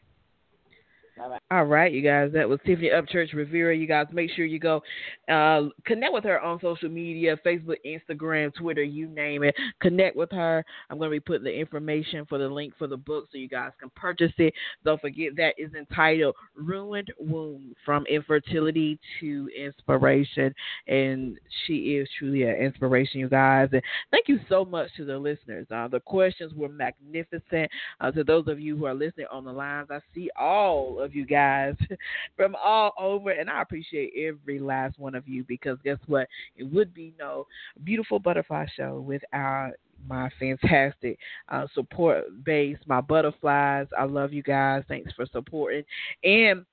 [1.20, 1.42] Right.
[1.52, 2.32] All right, you guys.
[2.34, 3.76] That was Tiffany Upchurch Rivera.
[3.76, 4.82] You guys make sure you go
[5.30, 9.56] uh, connect with her on social media Facebook, Instagram, Twitter, you name it.
[9.82, 10.64] Connect with her.
[10.90, 13.50] I'm going to be putting the information for the link for the book so you
[13.50, 14.54] guys can purchase it.
[14.86, 20.54] Don't forget that is entitled Ruined Womb From Infertility to Inspiration.
[20.88, 23.70] And she is truly an inspiration, you guys.
[23.74, 25.68] And thank you so much to the listeners.
[25.74, 27.70] Uh, the questions were magnificent.
[28.00, 31.09] Uh, to those of you who are listening on the lines, I see all of
[31.10, 31.76] of you guys
[32.38, 36.28] from all over, and I appreciate every last one of you because guess what?
[36.56, 37.48] It would be no
[37.84, 39.72] beautiful butterfly show without
[40.08, 41.18] my fantastic
[41.50, 43.88] uh, support base, my butterflies.
[43.98, 44.84] I love you guys.
[44.88, 45.84] Thanks for supporting.
[46.24, 46.66] And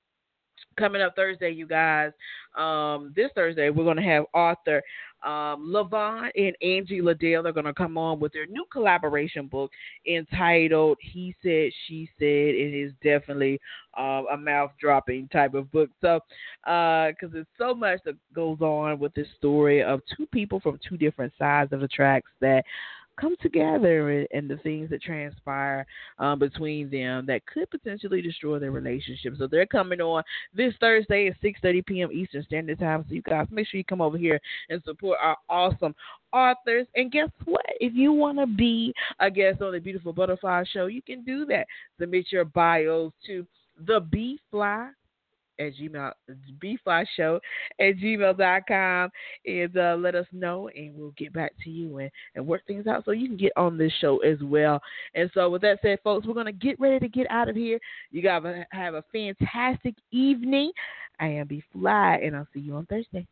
[0.77, 2.11] coming up Thursday, you guys,
[2.57, 4.81] um, this Thursday, we're going to have author
[5.23, 9.71] um, Levon and Angie Liddell are going to come on with their new collaboration book
[10.07, 12.25] entitled He Said, She Said.
[12.55, 13.59] It is definitely
[13.97, 15.89] um, a mouth dropping type of book.
[16.01, 16.19] So,
[16.63, 20.79] because uh, there's so much that goes on with this story of two people from
[20.87, 22.63] two different sides of the tracks that
[23.19, 25.85] come together and, and the things that transpire
[26.19, 29.33] um, between them that could potentially destroy their relationship.
[29.37, 32.11] So they're coming on this Thursday at 6:30 p.m.
[32.11, 33.05] Eastern Standard Time.
[33.07, 34.39] So you guys make sure you come over here
[34.69, 35.95] and support our awesome
[36.33, 36.87] authors.
[36.95, 37.65] And guess what?
[37.79, 41.45] If you want to be a guest on the Beautiful Butterfly Show, you can do
[41.45, 41.67] that.
[41.99, 43.45] Submit your bios to
[43.85, 44.89] the B Fly
[45.59, 46.11] at gmail
[46.63, 47.39] bfly show
[47.79, 49.09] at gmail.com
[49.45, 52.87] and uh, let us know and we'll get back to you and, and work things
[52.87, 54.81] out so you can get on this show as well.
[55.15, 57.55] And so with that said folks we're going to get ready to get out of
[57.55, 57.79] here.
[58.11, 60.71] You guys have a fantastic evening.
[61.19, 63.25] I am b fly and i'll see you on thursday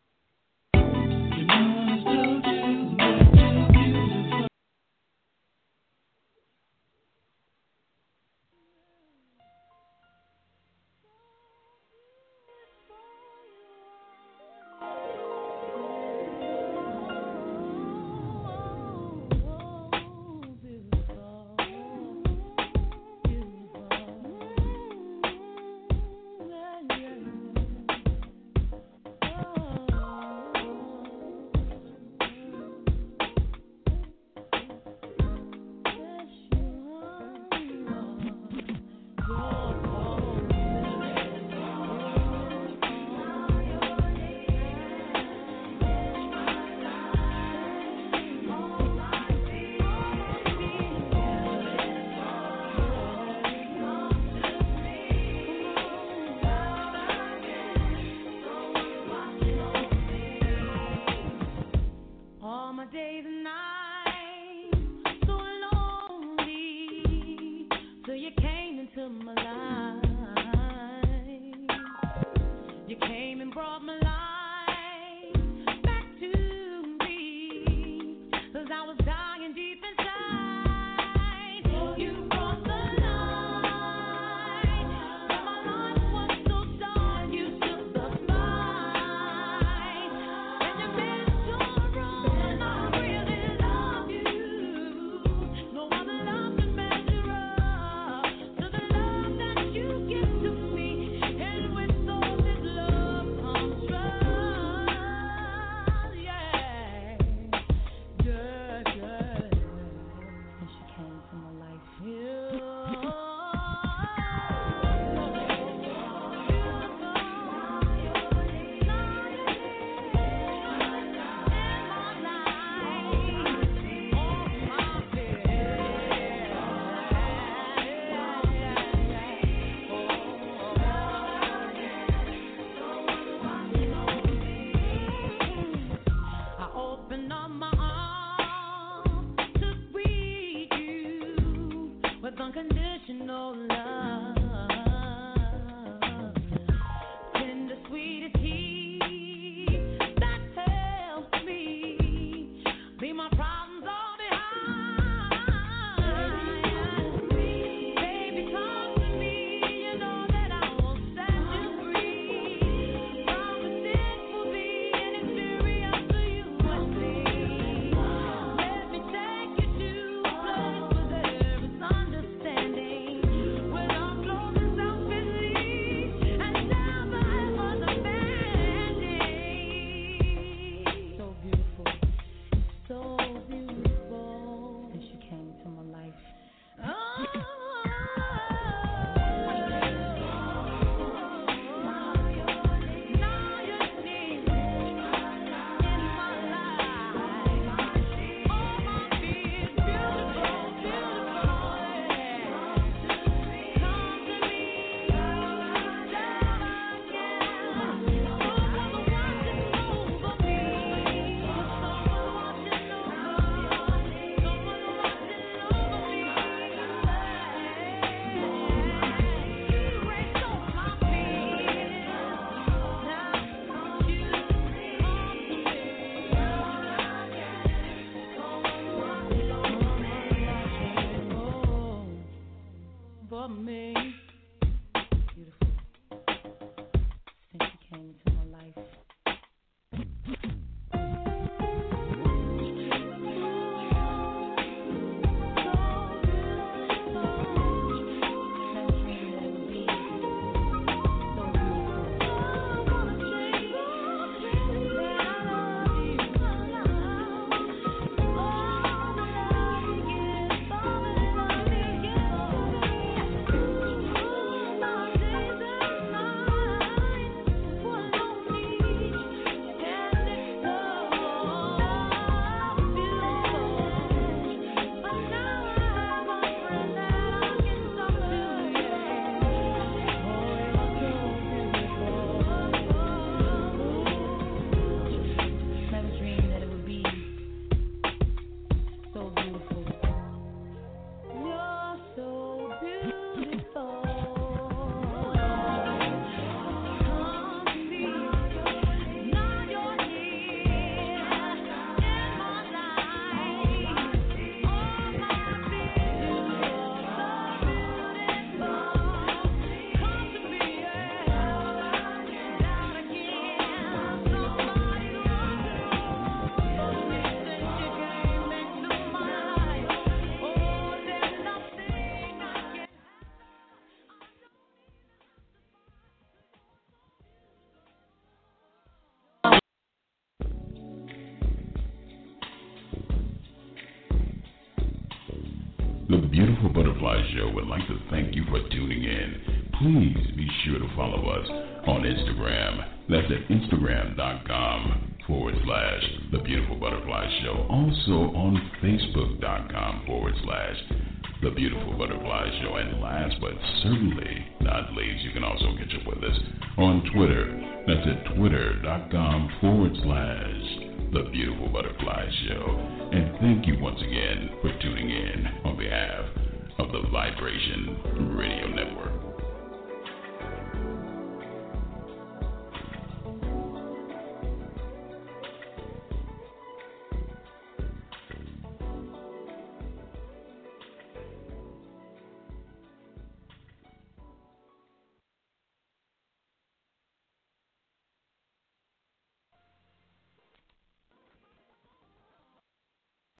[337.65, 339.41] would like to thank you for tuning in.
[339.79, 340.24] Please